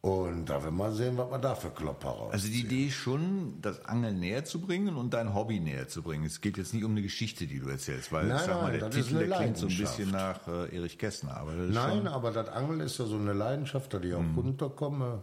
Und 0.00 0.50
da 0.50 0.62
werden 0.62 0.76
wir 0.76 0.92
sehen, 0.92 1.16
was 1.16 1.30
wir 1.30 1.38
da 1.38 1.54
für 1.54 1.70
Klopper 1.70 2.10
raus. 2.10 2.32
Also 2.34 2.48
die 2.48 2.60
Idee 2.60 2.88
ist 2.88 2.94
schon, 2.96 3.58
das 3.62 3.86
Angeln 3.86 4.20
näher 4.20 4.44
zu 4.44 4.60
bringen 4.60 4.96
und 4.96 5.14
dein 5.14 5.32
Hobby 5.34 5.60
näher 5.60 5.88
zu 5.88 6.02
bringen. 6.02 6.26
Es 6.26 6.42
geht 6.42 6.58
jetzt 6.58 6.74
nicht 6.74 6.84
um 6.84 6.90
eine 6.90 7.00
Geschichte, 7.00 7.46
die 7.46 7.58
du 7.58 7.68
erzählst, 7.70 8.12
weil 8.12 8.26
Nein, 8.26 8.36
ich 8.36 8.42
sag 8.42 8.56
mal, 8.56 8.62
nein, 8.70 8.80
der 8.80 8.88
das 8.90 8.96
ist 8.98 9.06
Titel 9.08 9.26
der 9.26 9.38
klingt 9.38 9.56
so 9.56 9.66
ein 9.66 9.76
bisschen 9.78 10.10
nach 10.10 10.46
äh, 10.46 10.76
Erich 10.76 10.98
Kästner. 10.98 11.38
Aber 11.38 11.52
Nein, 11.52 11.90
schon, 12.00 12.06
aber 12.08 12.32
das 12.32 12.48
Angeln 12.50 12.80
ist 12.80 12.98
ja 12.98 13.06
so 13.06 13.16
eine 13.16 13.32
Leidenschaft, 13.32 13.94
da 13.94 14.00
ich 14.00 14.12
auch 14.14 14.20
Mhm. 14.20 14.36
runterkomme. 14.36 15.22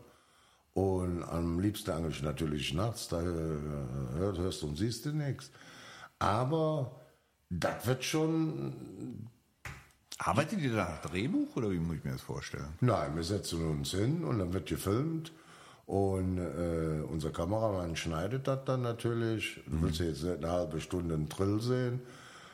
Und 0.73 1.21
am 1.25 1.59
liebsten 1.59 1.91
angel 1.91 2.09
ich 2.09 2.23
natürlich 2.23 2.73
nachts, 2.73 3.07
da 3.09 3.21
äh, 3.21 3.25
hörst, 3.25 4.39
hörst 4.39 4.63
und 4.63 4.77
siehst 4.77 5.05
du 5.05 5.11
nichts. 5.11 5.51
Aber 6.17 7.00
das 7.51 7.85
wird 7.85 8.03
schon. 8.03 8.73
arbeitet 10.17 10.59
ihr 10.61 10.71
da 10.75 10.89
nach 10.89 11.01
Drehbuch 11.01 11.55
oder 11.55 11.69
wie 11.71 11.79
muss 11.79 11.97
ich 11.97 12.03
mir 12.03 12.11
das 12.13 12.21
vorstellen? 12.21 12.67
Nein, 12.79 13.15
wir 13.15 13.23
setzen 13.23 13.67
uns 13.69 13.91
hin 13.91 14.23
und 14.23 14.39
dann 14.39 14.53
wird 14.53 14.67
gefilmt. 14.69 15.31
Und 15.87 16.37
äh, 16.37 17.01
unser 17.09 17.31
Kameramann 17.31 17.95
schneidet 17.97 18.47
das 18.47 18.63
dann 18.65 18.81
natürlich. 18.81 19.59
Du 19.65 19.81
willst 19.81 19.99
ja 19.99 20.05
jetzt 20.05 20.23
eine 20.23 20.49
halbe 20.49 20.79
Stunde 20.79 21.15
einen 21.15 21.27
Drill 21.27 21.59
sehen. 21.59 22.01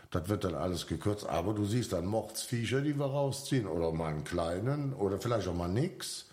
Das 0.10 0.28
wird 0.30 0.44
dann 0.46 0.56
alles 0.56 0.88
gekürzt. 0.88 1.28
Aber 1.28 1.54
du 1.54 1.66
siehst 1.66 1.94
dann 1.94 2.06
Mordsviecher, 2.08 2.82
die 2.82 2.98
wir 2.98 3.06
rausziehen. 3.06 3.68
Oder 3.68 3.92
mal 3.92 4.08
einen 4.14 4.24
kleinen. 4.24 4.94
Oder 4.94 5.20
vielleicht 5.20 5.48
auch 5.48 5.54
mal 5.54 5.68
nix. 5.68 6.26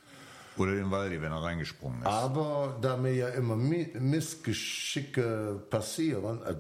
Oder 0.57 0.77
den 0.77 0.91
Waldi, 0.93 1.21
wenn 1.21 1.33
er 1.33 1.43
reingesprungen 1.43 2.01
ist. 2.01 2.07
Aber 2.07 2.79
da 2.81 2.97
mir 2.97 3.13
ja 3.13 3.29
immer 3.31 3.57
Mi- 3.57 3.93
Missgeschicke 3.99 5.61
passieren, 5.69 6.41
äh, 6.47 6.55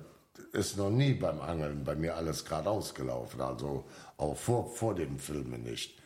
ist 0.55 0.77
noch 0.77 0.91
nie 0.91 1.15
beim 1.15 1.41
Angeln 1.41 1.85
bei 1.85 1.95
mir 1.95 2.17
alles 2.17 2.45
gerade 2.45 2.71
ausgelaufen. 2.71 3.41
Also 3.41 3.85
auch 4.17 4.37
vor, 4.37 4.71
vor 4.71 4.95
den 4.95 5.19
Filmen 5.19 5.63
nicht. 5.63 5.99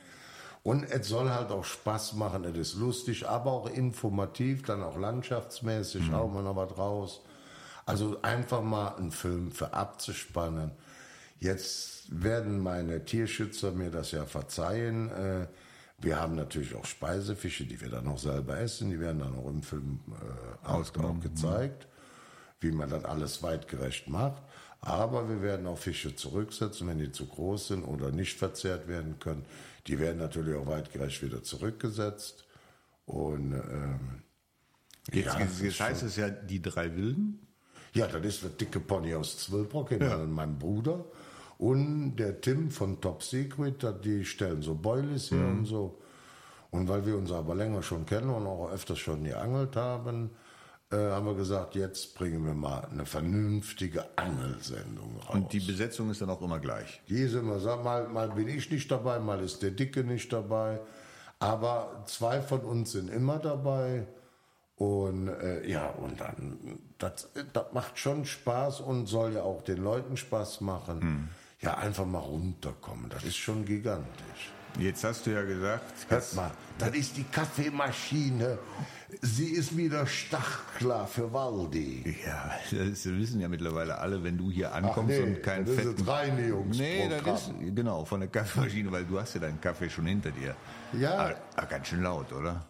Und 0.63 0.85
es 0.85 1.09
soll 1.09 1.31
halt 1.31 1.51
auch 1.51 1.65
Spaß 1.65 2.15
machen, 2.15 2.45
es 2.45 2.57
ist 2.57 2.75
lustig, 2.75 3.29
aber 3.29 3.53
auch 3.53 3.71
informativ, 3.71 4.65
dann 4.65 4.83
auch 4.83 4.99
landschaftsmäßig, 4.99 6.11
hauen 6.13 6.35
wir 6.35 6.43
noch 6.43 6.57
was 6.57 6.77
raus. 6.77 7.21
Also 7.87 8.21
einfach 8.23 8.63
mal 8.63 8.97
einen 8.97 9.13
Film 9.13 9.51
für 9.53 9.73
abzuspannen. 9.73 10.73
Jetzt 11.39 12.07
werden 12.11 12.59
meine 12.59 13.05
Tierschützer 13.05 13.71
mir 13.73 13.91
das 13.91 14.11
ja 14.11 14.27
verzeihen. 14.27 15.11
Äh, 15.11 15.47
Wir 16.01 16.21
haben 16.21 16.37
natürlich 16.37 16.75
auch 16.77 16.85
Speisefische, 16.85 17.65
die 17.65 17.81
wir 17.81 17.89
dann 17.91 18.05
noch 18.05 18.19
selber 18.19 18.59
essen. 18.59 18.91
Die 18.91 19.01
werden 19.01 19.21
dann 19.21 19.37
auch 19.37 19.49
im 19.49 19.63
Film 19.63 20.01
äh, 20.11 20.67
auch, 20.69 20.85
auch 20.97 21.21
gezeigt, 21.21 21.89
wie 22.61 22.71
man 22.71 22.91
das 22.91 23.05
alles 23.05 23.43
weitgerecht 23.43 24.09
macht. 24.09 24.43
Aber 24.81 25.29
wir 25.29 25.43
werden 25.43 25.67
auch 25.67 25.79
Fische 25.79 26.15
zurücksetzen, 26.15 26.87
wenn 26.87 26.99
die 26.99 27.11
zu 27.11 27.27
groß 27.27 27.69
sind 27.69 27.85
oder 27.85 28.11
nicht 28.13 28.39
verzehrt 28.39 28.87
werden 28.87 29.19
können. 29.19 29.45
Die 29.87 29.99
werden 29.99 30.19
natürlich 30.19 30.55
auch 30.57 30.67
weitgerecht 30.67 31.23
wieder 31.23 31.43
zurückgesetzt. 31.43 32.47
Und 33.07 33.53
ähm, 33.53 34.23
Jetzt, 35.13 35.35
ja, 35.35 35.41
jetzt, 35.41 35.61
jetzt 35.63 35.81
heißt 35.81 36.03
es 36.03 36.17
ja 36.17 36.29
die 36.29 36.61
drei 36.61 36.95
Wilden. 36.95 37.47
ja, 37.95 38.07
das 38.07 38.25
ist 38.25 38.43
der 38.43 38.51
dicke 38.51 38.81
Pony 38.81 39.15
aus 39.15 39.39
Zwölbrock, 39.39 39.93
ja. 39.93 40.19
mein 40.19 40.59
Bruder. 40.59 41.05
Und 41.57 42.17
der 42.17 42.41
Tim 42.41 42.71
von 42.71 43.01
Top 43.01 43.23
Secret, 43.23 43.85
die 44.05 44.25
stellen 44.25 44.63
so 44.63 44.75
Boilies 44.75 45.31
her 45.31 45.47
und 45.49 45.65
so. 45.65 45.99
Und 46.71 46.89
weil 46.89 47.07
wir 47.07 47.17
uns 47.17 47.33
aber 47.33 47.55
länger 47.55 47.83
schon 47.83 48.05
kennen 48.05 48.29
und 48.29 48.47
auch 48.47 48.71
öfters 48.71 48.99
schon 48.99 49.25
geangelt 49.25 49.75
haben, 49.75 50.31
äh, 50.91 50.97
haben 50.97 51.27
wir 51.27 51.35
gesagt, 51.35 51.75
jetzt 51.75 52.15
bringen 52.15 52.45
wir 52.47 52.55
mal 52.55 52.87
eine 52.91 53.05
vernünftige 53.05 54.07
Angelsendung 54.17 55.19
raus. 55.19 55.35
Und 55.35 55.53
die 55.53 55.61
Besetzung 55.61 56.11
ist 56.11 56.21
dann 56.21 56.31
auch 56.31 56.41
immer 56.41 56.59
gleich. 56.59 57.03
Die 57.09 57.21
ist 57.21 57.35
immer, 57.35 57.59
sag 57.59 57.85
mal, 57.85 58.09
mal 58.09 58.31
bin 58.31 58.49
ich 58.49 58.71
nicht 58.71 58.91
dabei, 58.91 59.19
mal 59.19 59.41
ist 59.43 59.63
der 59.63 59.73
Dicke 59.73 60.03
nicht 60.05 60.33
dabei. 60.33 60.81
Aber 61.41 62.05
zwei 62.07 62.41
von 62.41 62.61
uns 62.61 62.93
sind 62.93 63.11
immer 63.11 63.39
dabei. 63.39 64.07
Und 64.77 65.29
äh, 65.29 65.69
ja, 65.69 65.89
und 65.89 66.21
dann, 66.21 66.79
das, 66.99 67.29
das 67.53 67.73
macht 67.73 67.99
schon 67.99 68.25
Spaß 68.25 68.81
und 68.81 69.07
soll 69.07 69.35
ja 69.35 69.43
auch 69.43 69.63
den 69.63 69.83
Leuten 69.83 70.17
Spaß 70.17 70.61
machen. 70.61 71.31
Ja, 71.61 71.77
einfach 71.77 72.07
mal 72.07 72.19
runterkommen, 72.21 73.11
das 73.11 73.25
ist 73.25 73.37
schon 73.37 73.65
gigantisch. 73.65 74.53
Jetzt 74.79 75.03
hast 75.03 75.27
du 75.27 75.31
ja 75.33 75.43
gesagt, 75.43 75.83
Hört 76.09 76.35
mal, 76.35 76.53
das 76.79 76.91
ist 76.91 77.17
die 77.17 77.25
Kaffeemaschine. 77.25 78.59
Sie 79.23 79.47
ist 79.47 79.77
wieder 79.77 80.07
startklar 80.07 81.07
für 81.07 81.33
Waldi. 81.33 82.17
ja, 82.27 82.51
das 82.71 83.05
wissen 83.07 83.41
ja 83.41 83.49
mittlerweile 83.49 83.99
alle, 83.99 84.23
wenn 84.23 84.37
du 84.37 84.51
hier 84.51 84.75
ankommst 84.75 85.19
nee, 85.19 85.23
und 85.23 85.43
keinen 85.43 85.65
das 85.65 85.77
ist 85.77 85.83
fetten 85.83 86.03
ein 86.03 86.09
Reinigungsprogramm. 86.09 87.09
Nee, 87.09 87.21
das 87.25 87.49
ist 87.49 87.55
genau 87.75 88.05
von 88.05 88.21
der 88.21 88.29
Kaffeemaschine, 88.29 88.93
weil 88.93 89.07
du 89.07 89.19
hast 89.19 89.35
ja 89.35 89.41
deinen 89.41 89.61
Kaffee 89.61 89.89
schon 89.89 90.07
hinter 90.07 90.31
dir. 90.31 90.55
Ja. 90.93 91.15
Aber, 91.15 91.37
aber 91.57 91.67
ganz 91.67 91.87
schön 91.89 92.03
laut, 92.03 92.33
oder? 92.33 92.67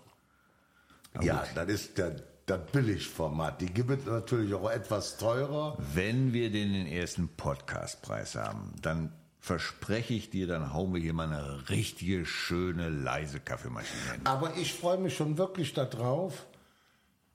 Ja, 1.21 1.45
das 1.55 1.69
ist 1.69 1.99
der, 1.99 2.17
das 2.47 2.61
Billigformat. 2.71 3.61
Die 3.61 3.67
gibt 3.67 3.91
es 3.91 4.07
natürlich 4.07 4.55
auch 4.55 4.71
etwas 4.71 5.17
teurer. 5.17 5.77
Wenn 5.95 6.33
wir 6.33 6.51
den, 6.51 6.73
den 6.73 6.87
ersten 6.87 7.29
Podcastpreis 7.29 8.37
haben, 8.37 8.73
dann 8.81 9.13
verspreche 9.41 10.15
ich 10.15 10.31
dir, 10.31 10.47
dann 10.47 10.73
hauen 10.73 10.93
wir 10.93 11.01
hier 11.01 11.13
mal 11.13 11.33
eine 11.33 11.69
richtige, 11.69 12.27
schöne, 12.27 12.89
leise 12.89 13.41
Kaffeemaschine 13.41 14.13
hin. 14.13 14.21
Aber 14.25 14.57
ich 14.57 14.75
freue 14.75 14.99
mich 14.99 15.17
schon 15.17 15.39
wirklich 15.39 15.75
darauf, 15.75 16.47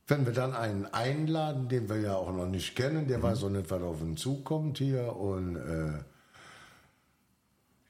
wenn 0.07 0.25
wir 0.25 0.33
dann 0.33 0.53
einen 0.53 0.85
einladen, 0.85 1.69
den 1.69 1.87
wir 1.89 1.99
ja 1.99 2.15
auch 2.15 2.31
noch 2.31 2.47
nicht 2.47 2.75
kennen, 2.75 3.07
der 3.07 3.23
weiß 3.23 3.43
auch 3.45 3.49
nicht, 3.49 3.71
was 3.71 3.81
auf 3.81 4.01
uns 4.01 4.21
zukommt 4.21 4.77
hier 4.77 5.15
und 5.15 5.55
äh, 5.55 6.03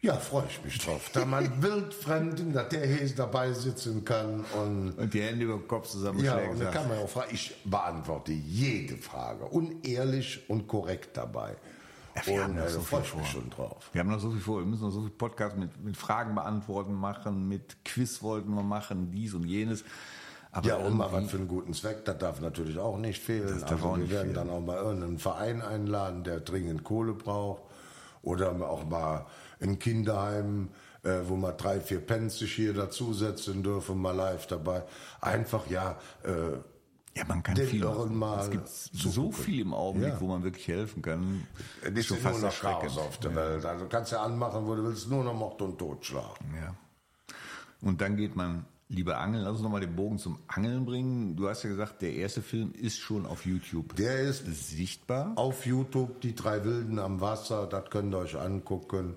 ja, 0.04 0.18
freue 0.18 0.44
ich 0.50 0.62
mich 0.66 0.78
drauf. 0.80 1.10
Da 1.14 1.24
man 1.24 1.62
Wildfremden, 1.64 2.52
dass 2.52 2.68
der 2.70 2.86
hier 2.86 3.10
dabei 3.16 3.54
sitzen 3.54 4.04
kann 4.04 4.44
und 4.54 4.92
Und 4.98 5.14
die 5.14 5.22
Hände 5.22 5.46
über 5.46 5.56
den 5.56 5.68
Kopf 5.68 5.86
ja, 5.86 5.92
zusammenschlägt. 5.92 6.52
und 6.52 6.60
dann 6.60 6.74
kann 6.74 6.90
man 6.90 6.98
auch 7.00 7.10
fragen. 7.10 7.34
Ich 7.34 7.56
beantworte 7.64 8.34
jede 8.34 8.98
Frage, 8.98 9.46
unehrlich 9.46 10.50
und 10.50 10.68
korrekt 10.68 11.16
dabei. 11.16 11.56
Ja, 12.16 12.26
wir 12.28 12.44
haben 12.44 12.52
und 12.52 12.58
noch 12.58 12.66
äh, 12.66 12.70
so 12.70 12.82
viel 12.82 13.00
vor. 13.00 13.24
schon 13.26 13.50
drauf. 13.50 13.90
Wir 13.92 14.00
haben 14.02 14.10
noch 14.12 14.20
so 14.20 14.32
viel 14.32 14.40
vor. 14.42 14.60
Wir 14.60 14.66
müssen 14.66 14.84
noch 14.84 14.92
so 14.92 15.02
viel 15.02 15.10
Podcasts 15.10 15.58
mit, 15.58 15.84
mit 15.84 15.98
Fragen 15.98 16.36
beantworten 16.36 16.94
machen, 16.94 17.48
mit 17.48 17.84
Quiz 17.86 18.22
wollten 18.22 18.54
wir 18.54 18.64
machen, 18.64 19.12
dies 19.12 19.34
und 19.34 19.46
jenes. 19.46 19.84
Aber 20.52 20.68
Ja, 20.68 20.76
und 20.78 20.96
mal 20.96 21.12
was 21.12 21.32
für 21.32 21.38
einen 21.38 21.48
guten 21.48 21.74
Zweck, 21.74 22.06
das 22.06 22.20
darf 22.20 22.40
natürlich 22.40 22.78
auch 22.78 22.98
nicht 23.00 23.22
fehlen. 23.22 23.48
Das 23.48 23.62
darf 23.62 23.84
also 23.84 23.98
wir 23.98 24.10
werden 24.12 24.34
fehlen. 24.34 24.48
dann 24.48 24.50
auch 24.52 24.62
mal 24.62 24.78
irgendeinen 24.78 25.18
Verein 25.18 25.62
einladen, 25.64 26.24
der 26.24 26.40
dringend 26.42 26.84
Kohle 26.84 27.14
braucht. 27.14 27.64
Oder 28.22 28.52
auch 28.52 28.86
mal 28.86 29.26
ein 29.60 29.80
Kinderheim, 29.80 30.70
äh, 31.04 31.20
wo 31.26 31.36
mal 31.36 31.52
drei, 31.54 31.82
vier 31.82 32.00
Pence 32.00 32.40
sich 32.40 32.54
hier 32.54 32.74
dazusetzen 32.74 33.64
dürfen, 33.64 33.98
mal 34.00 34.16
live 34.16 34.48
dabei. 34.48 34.84
Einfach, 35.20 35.68
ja, 35.68 35.98
äh, 36.24 36.58
Ja, 37.16 37.26
man 37.26 37.44
kann 37.44 37.56
viel 37.56 37.84
Es 37.86 38.50
gibt 38.50 38.68
so 38.68 39.32
viel 39.32 39.62
im 39.62 39.74
Augenblick, 39.74 40.14
Ja. 40.14 40.22
wo 40.22 40.28
man 40.28 40.44
wirklich 40.44 40.68
helfen 40.68 41.02
kann. 41.04 41.46
es 41.84 41.92
ist 41.92 42.08
Schon 42.08 42.18
nur 42.18 42.32
fast 42.32 42.42
noch 42.42 42.60
Chaos 42.60 42.98
auf 42.98 43.20
der 43.20 43.36
Welt. 43.36 43.66
Also 43.66 43.86
kannst 43.86 44.12
ja 44.12 44.24
anmachen, 44.24 44.66
wo 44.66 44.74
du 44.76 44.84
willst, 44.84 45.10
nur 45.10 45.24
noch 45.24 45.34
Mord 45.36 45.62
und 45.62 45.78
Totschlag. 45.78 46.40
Ja. 46.60 46.76
Und 47.82 48.02
dann 48.02 48.16
geht 48.18 48.36
man 48.36 48.66
lieber 48.90 49.18
angeln. 49.20 49.44
Lass 49.44 49.54
uns 49.54 49.62
nochmal 49.62 49.82
den 49.82 49.96
Bogen 49.96 50.18
zum 50.18 50.40
Angeln 50.48 50.86
bringen. 50.86 51.36
Du 51.36 51.48
hast 51.50 51.64
ja 51.64 51.70
gesagt, 51.70 52.02
der 52.02 52.14
erste 52.14 52.42
Film 52.42 52.72
ist 52.74 52.98
schon 52.98 53.26
auf 53.28 53.46
YouTube 53.46 53.96
Der 53.96 54.20
ist 54.22 54.46
sichtbar. 54.46 55.34
auf 55.36 55.66
YouTube, 55.68 56.20
die 56.22 56.34
drei 56.34 56.64
Wilden 56.64 56.98
am 57.00 57.22
Wasser, 57.22 57.68
das 57.68 57.90
könnt 57.92 58.14
ihr 58.14 58.20
euch 58.20 58.40
angucken. 58.40 59.16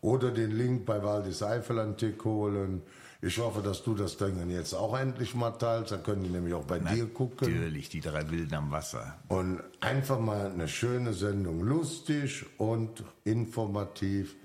Oder 0.00 0.30
den 0.30 0.52
Link 0.52 0.86
bei 0.86 1.02
Waldis 1.02 1.42
Eifelantik 1.42 2.24
holen. 2.24 2.82
Ich 3.20 3.38
hoffe, 3.38 3.62
dass 3.62 3.82
du 3.82 3.94
das 3.94 4.16
Ding 4.16 4.48
jetzt 4.48 4.74
auch 4.74 4.96
endlich 4.96 5.34
mal 5.34 5.50
teilst. 5.50 5.90
Dann 5.90 6.04
können 6.04 6.22
die 6.22 6.28
nämlich 6.28 6.54
auch 6.54 6.64
bei 6.64 6.78
dir 6.78 7.06
gucken. 7.06 7.52
Natürlich, 7.52 7.88
die 7.88 8.00
drei 8.00 8.30
Wilden 8.30 8.54
am 8.54 8.70
Wasser. 8.70 9.18
Und 9.26 9.60
einfach 9.80 10.20
mal 10.20 10.52
eine 10.52 10.68
schöne 10.68 11.12
Sendung. 11.12 11.62
Lustig 11.62 12.46
und 12.58 13.02
informativ. 13.24 14.36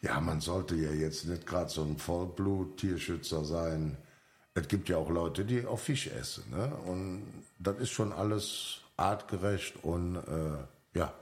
Ja, 0.00 0.20
man 0.20 0.40
sollte 0.40 0.76
ja 0.76 0.92
jetzt 0.92 1.26
nicht 1.26 1.44
gerade 1.44 1.70
so 1.70 1.82
ein 1.82 1.98
Vollblut-Tierschützer 1.98 3.44
sein. 3.44 3.96
Es 4.54 4.68
gibt 4.68 4.88
ja 4.88 4.96
auch 4.96 5.10
Leute, 5.10 5.44
die 5.44 5.66
auch 5.66 5.80
Fisch 5.80 6.06
essen. 6.06 6.44
Ne? 6.52 6.72
Und 6.86 7.24
das 7.58 7.78
ist 7.78 7.90
schon 7.90 8.12
alles 8.12 8.80
artgerecht 8.96 9.74
und 9.82 10.16
äh, 10.16 10.98
ja, 10.98 11.12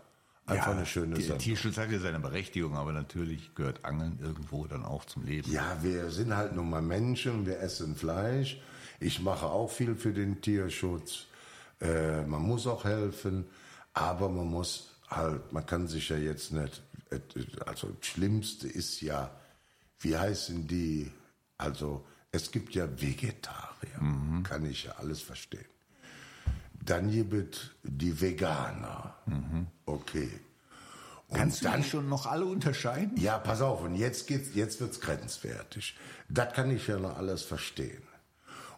einfach 0.46 0.72
eine 0.72 0.86
schöne 0.86 1.16
Sendung. 1.16 1.38
Tierschutz 1.38 1.76
hat 1.76 1.90
ja 1.90 1.98
seine 1.98 2.20
Berechtigung, 2.20 2.76
aber 2.76 2.92
natürlich 2.92 3.54
gehört 3.54 3.84
Angeln 3.84 4.18
irgendwo 4.20 4.66
dann 4.66 4.84
auch 4.84 5.04
zum 5.04 5.24
Leben. 5.24 5.50
Ja, 5.50 5.78
wir 5.82 6.10
sind 6.10 6.36
halt 6.36 6.54
nun 6.54 6.70
mal 6.70 6.82
Menschen, 6.82 7.46
wir 7.46 7.60
essen 7.60 7.96
Fleisch. 7.96 8.60
Ich 9.00 9.20
mache 9.20 9.46
auch 9.46 9.70
viel 9.70 9.94
für 9.94 10.12
den 10.12 10.40
Tierschutz. 10.40 11.26
Äh, 11.80 12.22
man 12.22 12.42
muss 12.42 12.66
auch 12.66 12.84
helfen, 12.84 13.44
aber 13.92 14.28
man 14.28 14.46
muss 14.46 14.90
halt, 15.08 15.52
man 15.52 15.66
kann 15.66 15.88
sich 15.88 16.08
ja 16.08 16.16
jetzt 16.16 16.52
nicht, 16.52 16.82
also 17.66 17.88
das 17.88 18.06
Schlimmste 18.06 18.68
ist 18.68 19.00
ja, 19.00 19.30
wie 20.00 20.16
heißen 20.16 20.66
die, 20.66 21.10
also 21.58 22.06
es 22.32 22.50
gibt 22.50 22.74
ja 22.74 22.88
Vegetarier, 23.00 24.42
kann 24.42 24.66
ich 24.66 24.84
ja 24.84 24.92
alles 24.92 25.22
verstehen. 25.22 25.66
Dann 26.86 27.10
gibt 27.10 27.56
es 27.56 27.70
die 27.82 28.20
Veganer, 28.20 29.14
okay. 29.86 30.30
Und 31.28 31.36
Kannst 31.38 31.60
du 31.60 31.64
dann 31.66 31.82
die 31.82 31.88
schon 31.88 32.08
noch 32.08 32.26
alle 32.26 32.44
unterscheiden? 32.46 33.16
ja, 33.16 33.38
pass 33.38 33.60
auf, 33.60 33.82
und 33.82 33.96
jetzt 33.96 34.26
geht's, 34.28 34.54
jetzt 34.54 34.80
wird's 34.80 35.00
grenzwertig. 35.00 35.96
Das 36.28 36.52
kann 36.54 36.70
ich 36.70 36.86
ja 36.86 36.98
noch 36.98 37.16
alles 37.18 37.42
verstehen. 37.42 38.02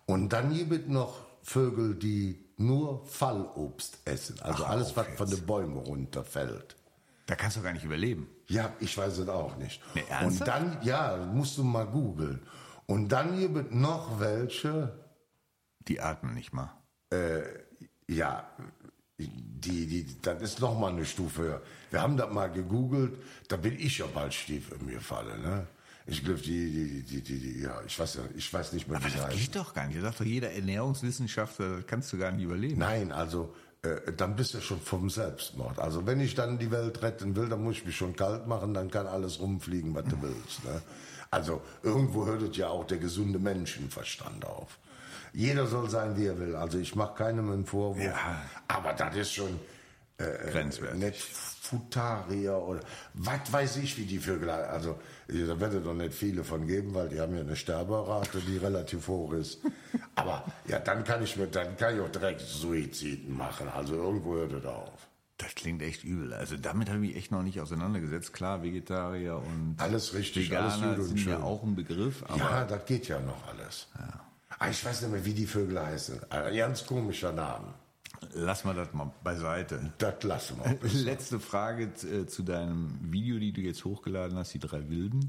Und 0.06 0.30
dann 0.32 0.54
gibt 0.54 0.72
es 0.72 0.86
noch 0.88 1.26
Vögel, 1.42 1.94
die 1.94 2.44
nur 2.56 3.04
Fallobst 3.06 3.98
essen, 4.06 4.40
also 4.40 4.64
Ach, 4.64 4.70
alles, 4.70 4.96
was 4.96 5.06
von 5.16 5.28
jetzt. 5.28 5.40
den 5.40 5.46
Bäumen 5.46 5.76
runterfällt. 5.76 6.76
Da 7.26 7.34
kannst 7.36 7.58
du 7.58 7.62
gar 7.62 7.74
nicht 7.74 7.84
überleben. 7.84 8.26
Ja, 8.48 8.72
ich 8.80 8.96
weiß 8.96 9.18
es 9.18 9.28
auch 9.28 9.56
nicht. 9.56 9.82
Nee, 9.94 10.04
und 10.24 10.40
dann, 10.48 10.78
ja, 10.82 11.16
musst 11.34 11.58
du 11.58 11.62
mal 11.64 11.84
googeln. 11.86 12.40
Und 12.86 13.10
dann 13.10 13.38
gibt 13.38 13.56
es 13.58 13.70
noch 13.70 14.18
welche, 14.18 14.98
Die 15.86 16.00
atmen 16.00 16.32
nicht 16.32 16.54
mal. 16.54 16.70
Ja, 18.08 18.48
die, 19.18 19.86
die, 19.86 20.06
das 20.22 20.40
ist 20.42 20.60
noch 20.60 20.78
mal 20.78 20.92
eine 20.92 21.04
Stufe 21.04 21.42
höher. 21.42 21.62
Wir 21.90 22.02
haben 22.02 22.16
das 22.16 22.30
mal 22.32 22.48
gegoogelt, 22.48 23.14
da 23.48 23.56
bin 23.56 23.78
ich 23.78 23.98
ja 23.98 24.06
bald 24.06 24.32
stief 24.34 24.70
in 24.78 24.86
mir 24.86 25.00
falle, 25.00 25.38
ne? 25.38 25.66
Ich 26.10 26.24
glaube, 26.24 26.40
die, 26.40 26.70
die, 26.72 27.02
die, 27.02 27.20
die, 27.20 27.38
die, 27.38 27.60
ja, 27.60 27.82
ich 27.86 27.98
weiß 27.98 28.14
ja, 28.14 28.22
ich 28.34 28.50
weiß 28.50 28.72
nicht 28.72 28.88
mehr, 28.88 28.96
Aber 28.96 29.06
wie 29.08 29.12
das 29.12 29.26
heißen. 29.26 29.38
geht 29.40 29.56
doch 29.56 29.74
gar 29.74 29.86
nicht. 29.86 29.96
Das 29.98 30.04
sagt 30.04 30.20
doch 30.20 30.24
jeder 30.24 30.50
Ernährungswissenschaftler, 30.52 31.76
das 31.76 31.86
kannst 31.86 32.10
du 32.12 32.18
gar 32.18 32.30
nicht 32.32 32.44
überleben. 32.44 32.78
Nein, 32.78 33.12
also, 33.12 33.54
äh, 33.82 34.12
dann 34.16 34.34
bist 34.34 34.54
du 34.54 34.60
schon 34.62 34.80
vom 34.80 35.10
Selbstmord. 35.10 35.78
Also, 35.78 36.06
wenn 36.06 36.20
ich 36.20 36.34
dann 36.34 36.58
die 36.58 36.70
Welt 36.70 37.02
retten 37.02 37.36
will, 37.36 37.50
dann 37.50 37.62
muss 37.62 37.76
ich 37.76 37.84
mich 37.84 37.96
schon 37.96 38.16
kalt 38.16 38.46
machen, 38.46 38.72
dann 38.72 38.90
kann 38.90 39.06
alles 39.06 39.38
rumfliegen, 39.38 39.94
was 39.94 40.04
du 40.04 40.22
willst, 40.22 40.64
ne? 40.64 40.80
Also, 41.30 41.60
irgendwo 41.82 42.24
hört 42.24 42.56
ja 42.56 42.68
auch 42.68 42.86
der 42.86 42.96
gesunde 42.96 43.38
Menschenverstand 43.38 44.46
auf. 44.46 44.78
Jeder 45.32 45.66
soll 45.66 45.88
sein, 45.90 46.16
wie 46.16 46.26
er 46.26 46.38
will. 46.38 46.56
Also, 46.56 46.78
ich 46.78 46.94
mache 46.94 47.14
keinem 47.14 47.50
einen 47.50 47.66
Vorwurf. 47.66 48.02
Ja. 48.04 48.14
Aber 48.68 48.92
das 48.92 49.16
ist 49.16 49.32
schon, 49.34 49.58
Grenzwertig. 50.18 50.98
nicht 50.98 51.22
Futarier 51.22 52.56
oder 52.56 52.80
was 53.14 53.52
weiß 53.52 53.76
ich, 53.76 53.96
wie 53.98 54.04
die 54.06 54.18
Vögel. 54.18 54.48
Also 54.50 54.98
da 55.28 55.60
wird 55.60 55.74
es 55.74 55.84
doch 55.84 55.94
nicht 55.94 56.14
viele 56.14 56.42
von 56.42 56.66
geben, 56.66 56.94
weil 56.94 57.08
die 57.10 57.20
haben 57.20 57.34
ja 57.34 57.42
eine 57.42 57.54
Sterberate, 57.54 58.40
die 58.40 58.56
relativ 58.56 59.06
hoch 59.06 59.32
ist. 59.34 59.60
Aber 60.16 60.44
ja, 60.66 60.78
dann 60.80 61.04
kann 61.04 61.22
ich 61.22 61.36
mir, 61.36 61.46
dann 61.46 61.76
kann 61.76 61.94
ich 61.94 62.00
auch 62.00 62.08
direkt 62.10 62.40
Suiziden 62.40 63.36
machen. 63.36 63.68
Also 63.68 63.94
irgendwo 63.94 64.34
hört 64.34 64.52
es 64.54 64.64
auf. 64.64 64.90
Das 65.36 65.54
klingt 65.54 65.82
echt 65.82 66.02
übel. 66.02 66.32
Also 66.32 66.56
damit 66.56 66.88
habe 66.88 66.98
ich 67.04 67.08
mich 67.10 67.16
echt 67.16 67.30
noch 67.30 67.42
nicht 67.42 67.60
auseinandergesetzt. 67.60 68.32
Klar, 68.32 68.62
Vegetarier 68.62 69.36
und 69.36 69.76
Alles 69.78 70.14
richtig, 70.14 70.50
Veganer 70.50 70.72
alles 70.72 70.80
gut 70.80 70.98
und 70.98 71.04
sind 71.04 71.18
ja 71.18 71.34
schön. 71.36 71.42
auch 71.42 71.62
ein 71.62 71.76
Begriff, 71.76 72.24
ja, 72.36 72.64
das 72.64 72.84
geht 72.86 73.06
ja 73.06 73.20
noch 73.20 73.46
alles. 73.46 73.86
Ah, 73.94 74.18
ich 74.70 74.84
weiß 74.84 75.02
nicht 75.02 75.10
mehr, 75.10 75.24
wie 75.24 75.34
die 75.34 75.46
Vögel 75.46 75.80
heißen. 75.80 76.30
Ein 76.30 76.56
ganz 76.56 76.86
komischer 76.86 77.32
Name. 77.32 77.74
lass 78.34 78.64
mal 78.64 78.74
das 78.74 78.92
mal 78.92 79.12
beiseite. 79.22 79.92
Das 79.98 80.22
lassen 80.22 80.58
wir. 80.62 80.90
Letzte 81.04 81.38
Frage 81.40 81.84
äh, 81.84 82.26
zu 82.26 82.42
deinem 82.42 82.98
Video, 83.12 83.38
die 83.38 83.52
du 83.52 83.60
jetzt 83.60 83.84
hochgeladen 83.84 84.36
hast, 84.36 84.54
die 84.54 84.58
drei 84.58 84.88
Wilden. 84.88 85.28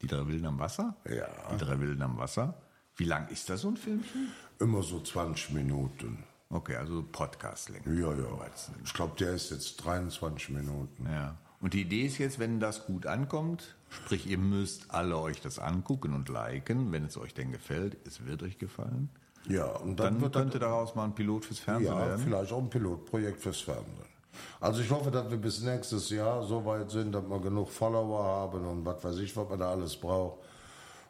Die 0.00 0.06
drei 0.06 0.26
Wilden 0.26 0.46
am 0.46 0.58
Wasser? 0.58 0.96
Ja. 1.08 1.28
Die 1.52 1.58
drei 1.58 1.78
Wilden 1.80 2.02
am 2.02 2.18
Wasser. 2.18 2.54
Wie 2.96 3.04
lang 3.04 3.28
ist 3.28 3.48
das 3.48 3.62
so 3.62 3.68
ein 3.68 3.76
Filmchen? 3.76 4.32
Immer 4.58 4.82
so 4.82 5.00
20 5.00 5.50
Minuten. 5.50 6.24
Okay, 6.50 6.76
also 6.76 7.02
Podcastlänge. 7.02 7.98
Ja, 7.98 8.12
ja. 8.12 8.46
Ich 8.84 8.92
glaube, 8.92 9.14
der 9.18 9.32
ist 9.32 9.50
jetzt 9.50 9.76
23 9.76 10.50
Minuten. 10.50 11.06
Ja. 11.06 11.38
Und 11.62 11.74
die 11.74 11.82
Idee 11.82 12.02
ist 12.02 12.18
jetzt, 12.18 12.40
wenn 12.40 12.58
das 12.58 12.86
gut 12.86 13.06
ankommt, 13.06 13.76
sprich, 13.88 14.26
ihr 14.26 14.38
müsst 14.38 14.90
alle 14.90 15.16
euch 15.16 15.40
das 15.40 15.60
angucken 15.60 16.12
und 16.12 16.28
liken, 16.28 16.90
wenn 16.90 17.04
es 17.04 17.16
euch 17.16 17.34
denn 17.34 17.52
gefällt, 17.52 17.96
es 18.04 18.26
wird 18.26 18.42
euch 18.42 18.58
gefallen. 18.58 19.08
Ja, 19.48 19.66
und 19.66 19.98
Dann, 19.98 20.20
dann, 20.20 20.32
könnte 20.32 20.58
das, 20.58 20.68
daraus 20.68 20.94
mal 20.94 21.04
ein 21.04 21.14
Pilot 21.14 21.44
fürs 21.44 21.60
Fernsehen 21.60 21.92
ja, 21.92 22.06
werden. 22.06 22.22
vielleicht 22.22 22.52
auch 22.52 22.58
ein 22.58 22.68
Pilotprojekt 22.68 23.40
fürs 23.40 23.60
Fernsehen. 23.60 24.12
Also 24.60 24.82
ich 24.82 24.90
hoffe, 24.90 25.10
dass 25.10 25.30
wir 25.30 25.36
bis 25.36 25.62
nächstes 25.62 26.10
Jahr 26.10 26.42
so 26.42 26.64
weit 26.64 26.90
sind, 26.90 27.12
dass 27.12 27.28
wir 27.28 27.40
genug 27.40 27.70
Follower 27.70 28.24
haben 28.24 28.66
und 28.66 28.84
was 28.84 29.02
weiß 29.04 29.18
ich, 29.18 29.36
was 29.36 29.48
man 29.48 29.58
da 29.58 29.70
alles 29.70 29.96
braucht. 29.96 30.38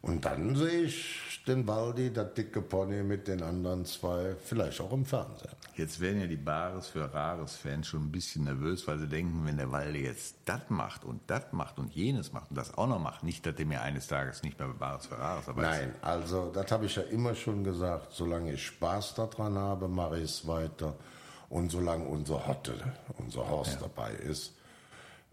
Und 0.02 0.24
dann 0.24 0.56
sehe 0.56 0.82
ich 0.82 1.40
den 1.46 1.66
Waldi, 1.66 2.12
das 2.12 2.34
dicke 2.34 2.60
Pony 2.60 3.04
mit 3.04 3.28
den 3.28 3.40
anderen 3.40 3.84
zwei, 3.84 4.34
vielleicht 4.44 4.80
auch 4.80 4.92
im 4.92 5.04
Fernsehen. 5.04 5.52
Jetzt 5.76 6.00
werden 6.00 6.20
ja 6.20 6.26
die 6.26 6.36
Bares 6.36 6.88
für 6.88 7.12
Rares 7.14 7.54
Fans 7.54 7.86
schon 7.86 8.06
ein 8.06 8.12
bisschen 8.12 8.44
nervös, 8.44 8.86
weil 8.88 8.98
sie 8.98 9.06
denken, 9.06 9.46
wenn 9.46 9.56
der 9.56 9.70
Walde 9.70 9.98
jetzt 9.98 10.34
das 10.44 10.62
macht 10.68 11.04
und 11.04 11.20
das 11.28 11.52
macht 11.52 11.78
und 11.78 11.94
jenes 11.94 12.32
macht 12.32 12.50
und 12.50 12.58
das 12.58 12.76
auch 12.76 12.88
noch 12.88 12.98
macht, 12.98 13.22
nicht, 13.22 13.46
dass 13.46 13.54
der 13.54 13.64
mir 13.64 13.80
eines 13.80 14.08
Tages 14.08 14.42
nicht 14.42 14.58
mehr 14.58 14.68
bei 14.68 14.74
Bares 14.74 15.06
für 15.06 15.18
Rares 15.18 15.48
aber 15.48 15.62
Nein, 15.62 15.94
also 16.02 16.50
das 16.52 16.70
habe 16.72 16.86
ich 16.86 16.96
ja 16.96 17.02
immer 17.02 17.34
schon 17.36 17.62
gesagt, 17.62 18.12
solange 18.12 18.52
ich 18.52 18.66
Spaß 18.66 19.14
daran 19.14 19.56
habe, 19.56 19.86
mache 19.86 20.18
ich 20.18 20.24
es 20.24 20.46
weiter. 20.48 20.94
Und 21.48 21.70
solange 21.70 22.04
unser 22.06 22.46
Hotte, 22.46 22.74
unser 23.18 23.48
Horst 23.48 23.78
dabei 23.80 24.12
ist, 24.14 24.54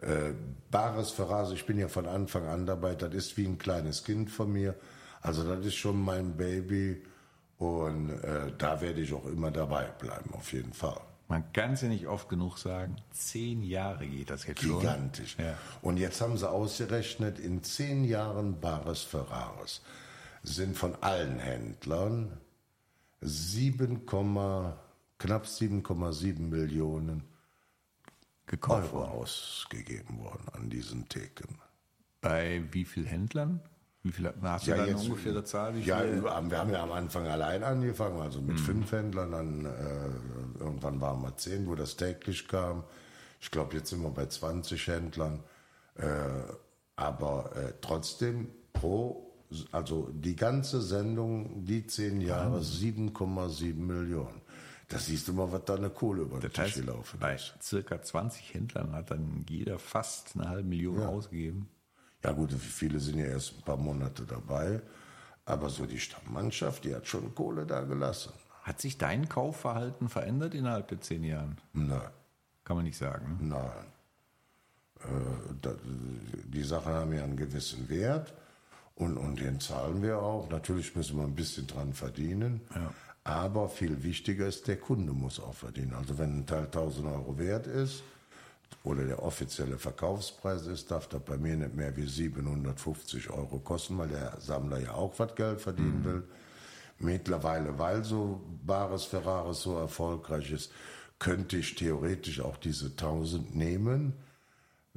äh, 0.01 0.33
Bares 0.71 1.11
Ferrari, 1.11 1.55
ich 1.55 1.65
bin 1.65 1.77
ja 1.77 1.87
von 1.87 2.05
Anfang 2.05 2.47
an 2.47 2.65
dabei, 2.65 2.95
das 2.95 3.13
ist 3.13 3.37
wie 3.37 3.45
ein 3.45 3.57
kleines 3.57 4.03
Kind 4.03 4.29
von 4.29 4.51
mir. 4.51 4.75
Also 5.21 5.43
das 5.43 5.65
ist 5.65 5.75
schon 5.75 6.01
mein 6.01 6.37
Baby 6.37 7.03
und 7.57 8.09
äh, 8.09 8.53
da 8.57 8.79
werde 8.81 9.01
ich 9.01 9.13
auch 9.13 9.25
immer 9.25 9.51
dabei 9.51 9.85
bleiben, 9.99 10.33
auf 10.33 10.53
jeden 10.53 10.73
Fall. 10.73 10.99
Man 11.27 11.51
kann 11.53 11.73
es 11.73 11.81
ja 11.81 11.89
nicht 11.89 12.07
oft 12.07 12.27
genug 12.27 12.57
sagen. 12.57 12.95
Zehn 13.11 13.61
Jahre 13.61 14.07
geht 14.07 14.31
das 14.31 14.47
jetzt 14.47 14.63
schon. 14.63 14.79
Gigantisch. 14.79 15.35
Ja. 15.37 15.57
Und 15.81 15.97
jetzt 15.97 16.21
haben 16.21 16.37
sie 16.37 16.49
ausgerechnet, 16.49 17.37
in 17.37 17.61
zehn 17.61 18.03
Jahren 18.03 18.59
Bares 18.59 19.03
Ferraris 19.03 19.81
sind 20.41 20.75
von 20.75 20.95
allen 21.01 21.37
Händlern 21.37 22.37
7, 23.21 24.05
knapp 24.05 25.45
7,7 25.45 26.39
Millionen 26.39 27.23
Gekauft 28.49 28.93
Euro 28.93 29.05
worden. 29.05 29.11
ausgegeben 29.11 30.19
worden 30.19 30.43
an 30.53 30.69
diesen 30.69 31.07
Theken. 31.07 31.59
Bei 32.19 32.63
wie 32.71 32.83
vielen 32.83 33.05
Händlern? 33.05 33.61
Wie 34.01 34.11
viel 34.11 34.33
hast 34.41 34.65
du 34.65 34.71
da 34.71 34.83
eine 34.83 34.97
ungefähre 34.97 35.43
Zahl? 35.43 35.75
Wie 35.75 35.81
ja, 35.81 35.99
viele? 35.99 36.23
wir 36.23 36.31
haben 36.31 36.49
ja 36.49 36.81
am 36.81 36.91
Anfang 36.91 37.27
allein 37.27 37.63
angefangen, 37.63 38.19
also 38.19 38.41
mit 38.41 38.59
fünf 38.59 38.91
Händlern, 38.91 39.31
dann 39.31 39.65
äh, 39.65 40.59
irgendwann 40.59 40.99
waren 40.99 41.21
wir 41.21 41.37
zehn, 41.37 41.67
wo 41.67 41.75
das 41.75 41.95
täglich 41.95 42.47
kam. 42.47 42.83
Ich 43.39 43.51
glaube, 43.51 43.75
jetzt 43.75 43.89
sind 43.89 44.01
wir 44.01 44.09
bei 44.09 44.25
20 44.25 44.87
Händlern. 44.87 45.43
Äh, 45.95 46.07
aber 46.95 47.55
äh, 47.55 47.73
trotzdem 47.81 48.49
pro, 48.73 49.31
also 49.71 50.09
die 50.11 50.35
ganze 50.35 50.81
Sendung, 50.81 51.65
die 51.65 51.85
zehn 51.85 52.19
Jahre, 52.19 52.61
7,7 52.61 53.75
Millionen. 53.75 54.41
Da 54.89 54.97
siehst 54.97 55.27
du 55.27 55.33
mal, 55.33 55.51
was 55.51 55.65
da 55.65 55.75
eine 55.75 55.91
Kohle 55.91 56.23
über 56.23 56.39
den 56.39 56.41
Das 56.41 56.53
Tisch 56.53 56.75
heißt, 56.77 56.85
gelaufen 56.85 57.19
bei 57.19 57.35
ist. 57.35 57.53
circa 57.61 58.01
20 58.01 58.53
Händlern 58.55 58.91
hat 58.93 59.11
dann 59.11 59.45
jeder 59.47 59.77
fast 59.77 60.35
eine 60.35 60.49
halbe 60.49 60.67
Million 60.67 61.03
ausgegeben. 61.03 61.69
Ja 62.23 62.31
gut, 62.31 62.51
viele 62.53 62.99
sind 62.99 63.19
ja 63.19 63.25
erst 63.25 63.55
ein 63.57 63.61
paar 63.61 63.77
Monate 63.77 64.23
dabei. 64.25 64.81
Aber 65.45 65.69
so 65.69 65.85
die 65.85 65.99
Stammmannschaft, 65.99 66.83
die 66.85 66.95
hat 66.95 67.07
schon 67.07 67.33
Kohle 67.33 67.65
da 67.65 67.81
gelassen. 67.81 68.33
Hat 68.63 68.81
sich 68.81 68.97
dein 68.97 69.29
Kaufverhalten 69.29 70.09
verändert 70.09 70.53
innerhalb 70.53 70.87
der 70.89 71.01
zehn 71.01 71.23
Jahren? 71.23 71.57
Nein. 71.73 72.01
Kann 72.63 72.75
man 72.75 72.85
nicht 72.85 72.97
sagen. 72.97 73.37
Ne? 73.41 73.55
Nein. 73.55 73.85
Äh, 75.01 75.53
da, 75.61 75.73
die 76.45 76.63
Sachen 76.63 76.93
haben 76.93 77.13
ja 77.13 77.23
einen 77.23 77.37
gewissen 77.37 77.89
Wert 77.89 78.33
und, 78.95 79.17
und 79.17 79.39
den 79.39 79.59
zahlen 79.59 80.01
wir 80.01 80.19
auch. 80.19 80.49
Natürlich 80.49 80.95
müssen 80.95 81.17
wir 81.17 81.23
ein 81.23 81.35
bisschen 81.35 81.67
dran 81.67 81.93
verdienen. 81.93 82.61
Aber 83.29 83.69
viel 83.69 84.01
wichtiger 84.01 84.47
ist, 84.47 84.67
der 84.67 84.77
Kunde 84.77 85.13
muss 85.13 85.39
auch 85.39 85.53
verdienen. 85.53 85.93
Also 85.93 86.17
wenn 86.17 86.39
ein 86.39 86.45
Teil 86.47 86.63
1000 86.65 87.05
Euro 87.05 87.37
wert 87.37 87.67
ist 87.67 88.01
oder 88.83 89.03
der 89.03 89.21
offizielle 89.21 89.77
Verkaufspreis 89.77 90.65
ist, 90.65 90.89
darf 90.89 91.07
das 91.07 91.21
bei 91.21 91.37
mir 91.37 91.55
nicht 91.55 91.75
mehr 91.75 91.95
wie 91.95 92.07
750 92.07 93.29
Euro 93.29 93.59
kosten, 93.59 93.99
weil 93.99 94.07
der 94.07 94.35
Sammler 94.39 94.79
ja 94.79 94.93
auch 94.93 95.13
was 95.19 95.35
Geld 95.35 95.61
verdienen 95.61 96.03
will. 96.03 96.23
Mittlerweile, 96.97 97.77
weil 97.77 98.03
so 98.03 98.41
Bares 98.65 99.05
Ferraris 99.05 99.61
so 99.61 99.77
erfolgreich 99.77 100.49
ist, 100.51 100.71
könnte 101.19 101.57
ich 101.57 101.75
theoretisch 101.75 102.41
auch 102.41 102.57
diese 102.57 102.87
1000 102.87 103.55
nehmen, 103.55 104.13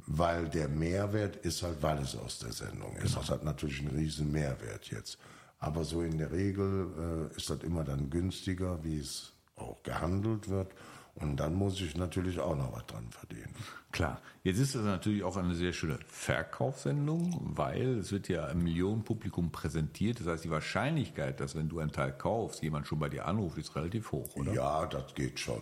weil 0.07 0.49
der 0.49 0.69
Mehrwert 0.69 1.35
ist 1.35 1.61
halt, 1.61 1.83
weil 1.83 1.99
es 1.99 2.15
aus 2.15 2.39
der 2.39 2.51
Sendung 2.51 2.95
ist. 2.95 3.15
Das 3.15 3.29
hat 3.29 3.43
natürlich 3.43 3.79
einen 3.81 3.95
riesen 3.95 4.31
Mehrwert 4.31 4.89
jetzt. 4.89 5.19
Aber 5.63 5.85
so 5.85 6.01
in 6.01 6.17
der 6.17 6.31
Regel 6.31 7.29
äh, 7.31 7.37
ist 7.37 7.49
das 7.49 7.63
immer 7.63 7.85
dann 7.85 8.09
günstiger, 8.09 8.83
wie 8.83 8.99
es 8.99 9.31
auch 9.55 9.81
gehandelt 9.83 10.49
wird. 10.49 10.73
Und 11.15 11.37
dann 11.37 11.53
muss 11.53 11.79
ich 11.79 11.95
natürlich 11.95 12.39
auch 12.39 12.57
noch 12.57 12.73
was 12.73 12.85
dran 12.87 13.07
verdienen. 13.11 13.53
Klar. 13.91 14.19
Jetzt 14.43 14.59
ist 14.59 14.75
das 14.75 14.83
natürlich 14.83 15.23
auch 15.23 15.37
eine 15.37 15.53
sehr 15.53 15.71
schöne 15.71 15.99
Verkaufssendung, 16.07 17.39
weil 17.55 17.99
es 17.99 18.11
wird 18.11 18.27
ja 18.27 18.45
einem 18.47 18.63
Millionenpublikum 18.63 19.51
präsentiert. 19.51 20.19
Das 20.19 20.27
heißt, 20.27 20.43
die 20.43 20.49
Wahrscheinlichkeit, 20.49 21.39
dass 21.39 21.55
wenn 21.55 21.69
du 21.69 21.79
einen 21.79 21.91
Teil 21.93 22.11
kaufst, 22.11 22.61
jemand 22.61 22.87
schon 22.87 22.99
bei 22.99 23.07
dir 23.07 23.25
anruft, 23.25 23.57
ist 23.57 23.73
relativ 23.77 24.11
hoch, 24.11 24.35
oder? 24.35 24.51
Ja, 24.53 24.85
das 24.87 25.15
geht 25.15 25.39
schon. 25.39 25.61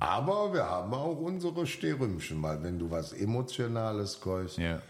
Aber 0.00 0.52
wir 0.52 0.64
haben 0.64 0.92
auch 0.94 1.18
unsere 1.18 1.64
Stehrümchen, 1.66 2.42
weil 2.42 2.62
wenn 2.64 2.80
du 2.80 2.90
was 2.90 3.12
Emotionales 3.12 4.20
kaufst, 4.20 4.58
Ja. 4.58 4.80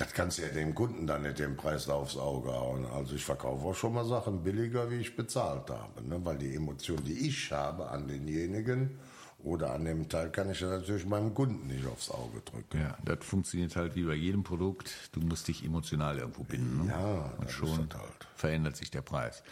Das 0.00 0.12
kannst 0.14 0.38
du 0.38 0.42
ja 0.42 0.48
dem 0.48 0.74
Kunden 0.74 1.06
dann 1.06 1.22
nicht 1.22 1.38
den 1.38 1.56
Preis 1.56 1.88
aufs 1.88 2.16
Auge 2.16 2.50
hauen. 2.52 2.86
Also 2.86 3.14
ich 3.14 3.24
verkaufe 3.24 3.66
auch 3.66 3.74
schon 3.74 3.92
mal 3.92 4.04
Sachen 4.04 4.42
billiger, 4.42 4.90
wie 4.90 4.96
ich 4.96 5.14
bezahlt 5.14 5.68
habe. 5.68 6.02
Ne? 6.08 6.18
Weil 6.24 6.38
die 6.38 6.54
Emotion, 6.54 7.02
die 7.04 7.28
ich 7.28 7.52
habe 7.52 7.88
an 7.90 8.08
denjenigen 8.08 8.98
oder 9.44 9.72
an 9.74 9.84
dem 9.84 10.08
Teil, 10.08 10.30
kann 10.30 10.50
ich 10.50 10.60
ja 10.60 10.68
natürlich 10.68 11.04
meinem 11.06 11.34
Kunden 11.34 11.66
nicht 11.66 11.86
aufs 11.86 12.10
Auge 12.10 12.40
drücken. 12.44 12.80
Ja, 12.80 12.96
das 13.04 13.24
funktioniert 13.26 13.76
halt 13.76 13.94
wie 13.94 14.04
bei 14.04 14.14
jedem 14.14 14.42
Produkt. 14.42 14.90
Du 15.12 15.20
musst 15.20 15.48
dich 15.48 15.64
emotional 15.64 16.18
irgendwo 16.18 16.44
binden. 16.44 16.86
Ne? 16.86 16.92
Ja, 16.92 17.32
Und 17.38 17.50
schon 17.50 17.78
halt. 17.78 18.26
verändert 18.36 18.76
sich 18.76 18.90
der 18.90 19.02
Preis. 19.02 19.42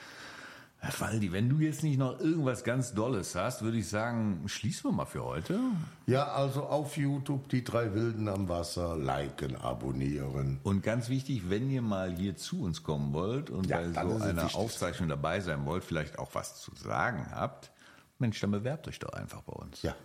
Herr 0.81 1.01
Waldi, 1.01 1.33
wenn 1.33 1.49
du 1.49 1.59
jetzt 1.59 1.83
nicht 1.83 1.99
noch 1.99 2.21
irgendwas 2.21 2.63
ganz 2.63 2.95
Dolles 2.95 3.35
hast, 3.35 3.63
würde 3.63 3.79
ich 3.79 3.89
sagen, 3.89 4.45
schließen 4.47 4.91
wir 4.91 4.95
mal 4.95 5.07
für 5.07 5.25
heute. 5.25 5.59
Ja, 6.07 6.29
also 6.29 6.63
auf 6.65 6.97
YouTube 6.97 7.49
die 7.49 7.65
drei 7.65 7.95
Wilden 7.95 8.29
am 8.29 8.49
Wasser, 8.49 8.97
liken, 8.97 9.57
abonnieren. 9.57 10.61
Und 10.63 10.83
ganz 10.85 11.09
wichtig, 11.09 11.51
wenn 11.51 11.69
ihr 11.69 11.83
mal 11.83 12.13
hier 12.15 12.37
zu 12.37 12.63
uns 12.63 12.85
kommen 12.85 13.13
wollt 13.13 13.51
und 13.51 13.67
Ja, 13.67 13.79
bei 13.79 13.93
so 13.93 13.99
einer 14.23 14.37
wichtig. 14.45 14.55
Aufzeichnung 14.55 15.09
dabei 15.09 15.41
sein 15.41 15.67
wollt, 15.67 15.83
vielleicht 15.83 16.17
auch 16.19 16.31
was 16.35 16.61
zu 16.61 16.71
sagen 16.77 17.27
habt, 17.33 17.73
Mensch, 18.21 18.39
dann 18.41 18.53
bewerbt 18.53 18.87
euch 18.87 19.01
doch 19.01 19.13
einfach 19.13 19.43
bei 19.43 19.55
uns. 19.55 19.83
Ja, 19.83 19.97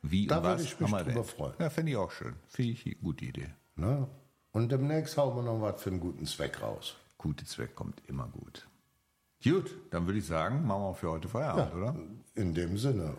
Wie 0.00 0.26
Da 0.26 0.38
und 0.38 0.44
würde 0.44 0.56
was 0.56 0.62
ich 0.64 0.80
mich 0.80 0.90
drüber 0.90 1.24
freuen. 1.24 1.54
Ja, 1.58 1.68
fände 1.68 1.92
ich 1.92 1.96
auch 1.98 2.10
schön. 2.10 2.34
Finde 2.48 2.72
ich 2.72 2.86
eine 2.86 2.94
gute 2.96 3.24
Idee. 3.26 3.50
ne? 3.76 4.08
Und 4.52 4.70
demnächst 4.72 5.16
hauen 5.18 5.36
wir 5.36 5.42
noch 5.42 5.60
was 5.60 5.82
für 5.82 5.90
einen 5.90 6.00
guten 6.00 6.24
Zweck 6.26 6.62
raus. 6.62 6.94
Gute 7.18 7.44
Zweck 7.44 7.74
kommt 7.74 8.00
immer 8.06 8.28
gut. 8.28 8.66
Gut, 9.44 9.76
dann 9.90 10.06
würde 10.06 10.18
ich 10.18 10.26
sagen, 10.26 10.66
machen 10.66 10.82
wir 10.82 10.94
für 10.94 11.10
heute 11.10 11.28
Feierabend, 11.28 11.74
oder? 11.74 11.94
In 12.34 12.54
dem 12.54 12.78
Sinne. 12.78 13.14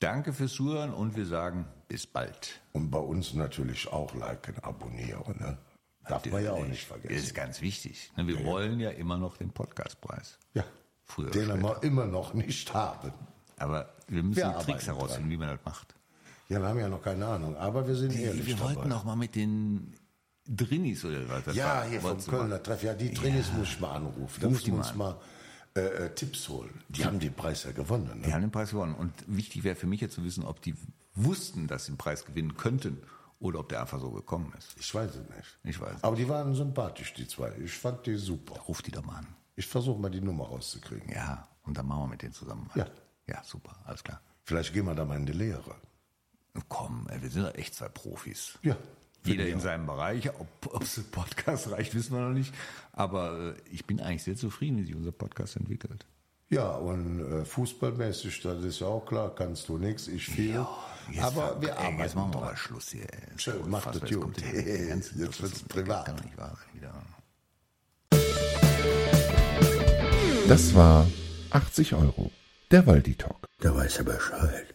Danke 0.00 0.32
fürs 0.32 0.52
Zuhören 0.52 0.94
und 0.94 1.14
wir 1.16 1.26
sagen 1.26 1.66
bis 1.88 2.06
bald. 2.06 2.60
Und 2.72 2.90
bei 2.90 2.98
uns 2.98 3.34
natürlich 3.34 3.86
auch 3.92 4.14
liken, 4.14 4.54
abonnieren. 4.62 5.36
Ne? 5.38 5.58
Darf 6.06 6.24
man 6.26 6.42
ja 6.42 6.52
auch 6.52 6.64
nicht 6.64 6.88
Das 6.90 6.96
ist 6.98 7.02
vergessen. 7.02 7.34
ganz 7.34 7.60
wichtig. 7.60 8.10
ne? 8.16 8.26
Wir 8.26 8.44
wollen 8.44 8.80
ja 8.80 8.90
immer 8.90 9.18
noch 9.18 9.36
den 9.36 9.50
Podcastpreis. 9.50 10.38
Ja, 10.54 10.64
Früher 11.04 11.30
den 11.30 11.50
oder 11.50 11.60
wir 11.60 11.82
immer 11.82 12.06
noch 12.06 12.32
nicht 12.32 12.72
haben. 12.72 13.12
Aber 13.58 13.88
wir 14.08 14.22
müssen 14.22 14.36
Wir 14.38 14.56
die 14.58 14.64
Tricks 14.64 14.86
herausfinden, 14.86 15.30
wie 15.30 15.36
man 15.36 15.48
das 15.48 15.60
macht. 15.64 15.94
Ja, 16.48 16.60
wir 16.60 16.68
haben 16.68 16.78
ja 16.78 16.88
noch 16.88 17.02
keine 17.02 17.26
Ahnung, 17.26 17.56
aber 17.56 17.86
wir 17.86 17.94
sind 17.94 18.14
ehrlich 18.18 18.46
wir 18.46 18.56
dabei. 18.56 18.76
wollten 18.76 18.92
auch 18.92 19.04
mal 19.04 19.16
mit 19.16 19.34
den 19.34 19.94
Drinnis 20.46 21.04
oder 21.04 21.28
was 21.28 21.54
ja, 21.54 21.66
war. 21.66 21.84
hier 21.84 22.00
vom 22.00 22.24
Kölner 22.24 22.62
Treff. 22.62 22.82
Ja, 22.82 22.94
die 22.94 23.12
Trainees 23.12 23.52
muss 23.52 23.68
ich 23.68 23.80
mal 23.80 23.96
anrufen. 23.96 24.40
Da 24.40 24.48
müssen 24.48 24.64
die 24.64 24.70
wir 24.70 24.78
mal 24.78 24.86
uns 24.86 24.94
mal 24.94 25.16
äh, 25.78 26.06
äh, 26.06 26.14
Tipps 26.14 26.48
holen. 26.48 26.82
Die 26.88 27.04
haben 27.04 27.18
den 27.18 27.34
Preis 27.34 27.64
ja 27.64 27.72
gewonnen. 27.72 28.20
Die 28.22 28.28
Ne? 28.28 28.34
haben 28.34 28.42
den 28.42 28.50
Preis 28.50 28.70
gewonnen. 28.70 28.94
Und 28.94 29.12
wichtig 29.26 29.64
wäre 29.64 29.76
für 29.76 29.86
mich 29.86 30.00
jetzt 30.00 30.14
zu 30.14 30.24
wissen, 30.24 30.44
ob 30.44 30.60
die 30.62 30.74
wussten, 31.14 31.66
dass 31.66 31.86
sie 31.86 31.92
den 31.92 31.98
Preis 31.98 32.24
gewinnen 32.24 32.56
könnten 32.56 33.02
oder 33.40 33.60
ob 33.60 33.68
der 33.68 33.80
einfach 33.80 34.00
so 34.00 34.10
gekommen 34.10 34.52
ist. 34.58 34.74
Ich 34.78 34.94
weiß 34.94 35.10
es 35.14 35.28
nicht. 35.28 35.58
Ich 35.64 35.80
weiß 35.80 36.02
Aber 36.02 36.16
die 36.16 36.28
waren 36.28 36.54
sympathisch, 36.54 37.14
die 37.14 37.26
zwei. 37.26 37.52
Ich 37.64 37.72
fand 37.72 38.06
die 38.06 38.16
super. 38.16 38.56
Ruf 38.62 38.82
die 38.82 38.90
doch 38.90 39.04
mal 39.04 39.16
an. 39.18 39.26
Ich 39.56 39.66
versuche 39.66 39.98
mal 40.00 40.10
die 40.10 40.20
Nummer 40.20 40.44
rauszukriegen. 40.46 41.08
Ja, 41.10 41.48
und 41.62 41.76
dann 41.76 41.86
machen 41.86 42.02
wir 42.02 42.06
mit 42.08 42.22
denen 42.22 42.32
zusammen. 42.32 42.70
Ja. 42.74 42.86
Ja, 43.26 43.42
super, 43.44 43.76
alles 43.84 44.02
klar. 44.04 44.20
Vielleicht 44.44 44.72
gehen 44.72 44.86
wir 44.86 44.94
da 44.94 45.04
mal 45.04 45.16
in 45.16 45.26
die 45.26 45.32
Lehre. 45.32 45.74
Komm, 46.68 47.06
ey, 47.10 47.22
wir 47.22 47.30
sind 47.30 47.44
doch 47.44 47.54
echt 47.54 47.74
zwei 47.74 47.88
Profis. 47.88 48.58
Ja. 48.62 48.76
Jeder 49.28 49.46
in 49.46 49.60
seinem 49.60 49.86
Bereich. 49.86 50.30
Ob 50.38 50.82
es 50.82 51.00
Podcast 51.10 51.70
reicht, 51.70 51.94
wissen 51.94 52.14
wir 52.16 52.20
noch 52.28 52.34
nicht. 52.34 52.52
Aber 52.92 53.54
äh, 53.54 53.54
ich 53.70 53.84
bin 53.86 54.00
eigentlich 54.00 54.22
sehr 54.24 54.36
zufrieden, 54.36 54.78
wie 54.78 54.84
sich 54.84 54.94
unser 54.94 55.12
Podcast 55.12 55.56
entwickelt. 55.56 56.06
Ja, 56.50 56.70
und 56.76 57.20
äh, 57.20 57.44
fußballmäßig, 57.44 58.40
das 58.40 58.64
ist 58.64 58.80
ja 58.80 58.86
auch 58.86 59.04
klar, 59.04 59.34
kannst 59.34 59.68
du 59.68 59.76
nichts, 59.76 60.08
ich 60.08 60.24
viel. 60.26 60.64
Jetzt 61.10 61.22
aber 61.22 61.60
wir 61.60 61.68
ey, 61.70 61.74
arbeiten 61.76 62.00
Jetzt 62.00 62.14
machen 62.16 62.32
wir 62.34 62.40
mal 62.40 62.56
Schluss 62.56 62.88
hier. 62.90 63.06
Ist 63.34 63.42
Schön, 63.42 63.60
ja 63.60 63.66
macht 63.66 63.86
unfassbar. 63.86 64.00
das 64.00 64.10
Jetzt 64.10 64.20
gut. 64.22 64.36
die 64.38 64.42
ganzen- 64.88 65.20
Jetzt 65.24 65.40
wird's 65.40 65.52
das 65.52 65.62
privat. 65.64 66.06
Kann 66.06 66.16
nicht 66.24 66.36
wahr 66.38 66.56
sein. 66.56 66.74
Wieder. 66.74 66.94
Das 70.48 70.74
war 70.74 71.06
80 71.50 71.94
Euro. 71.94 72.30
Der 72.70 72.86
Waldi 72.86 73.14
Talk. 73.14 73.46
Da 73.60 73.74
weiß 73.74 73.98
er 73.98 74.04
Bescheid. 74.04 74.74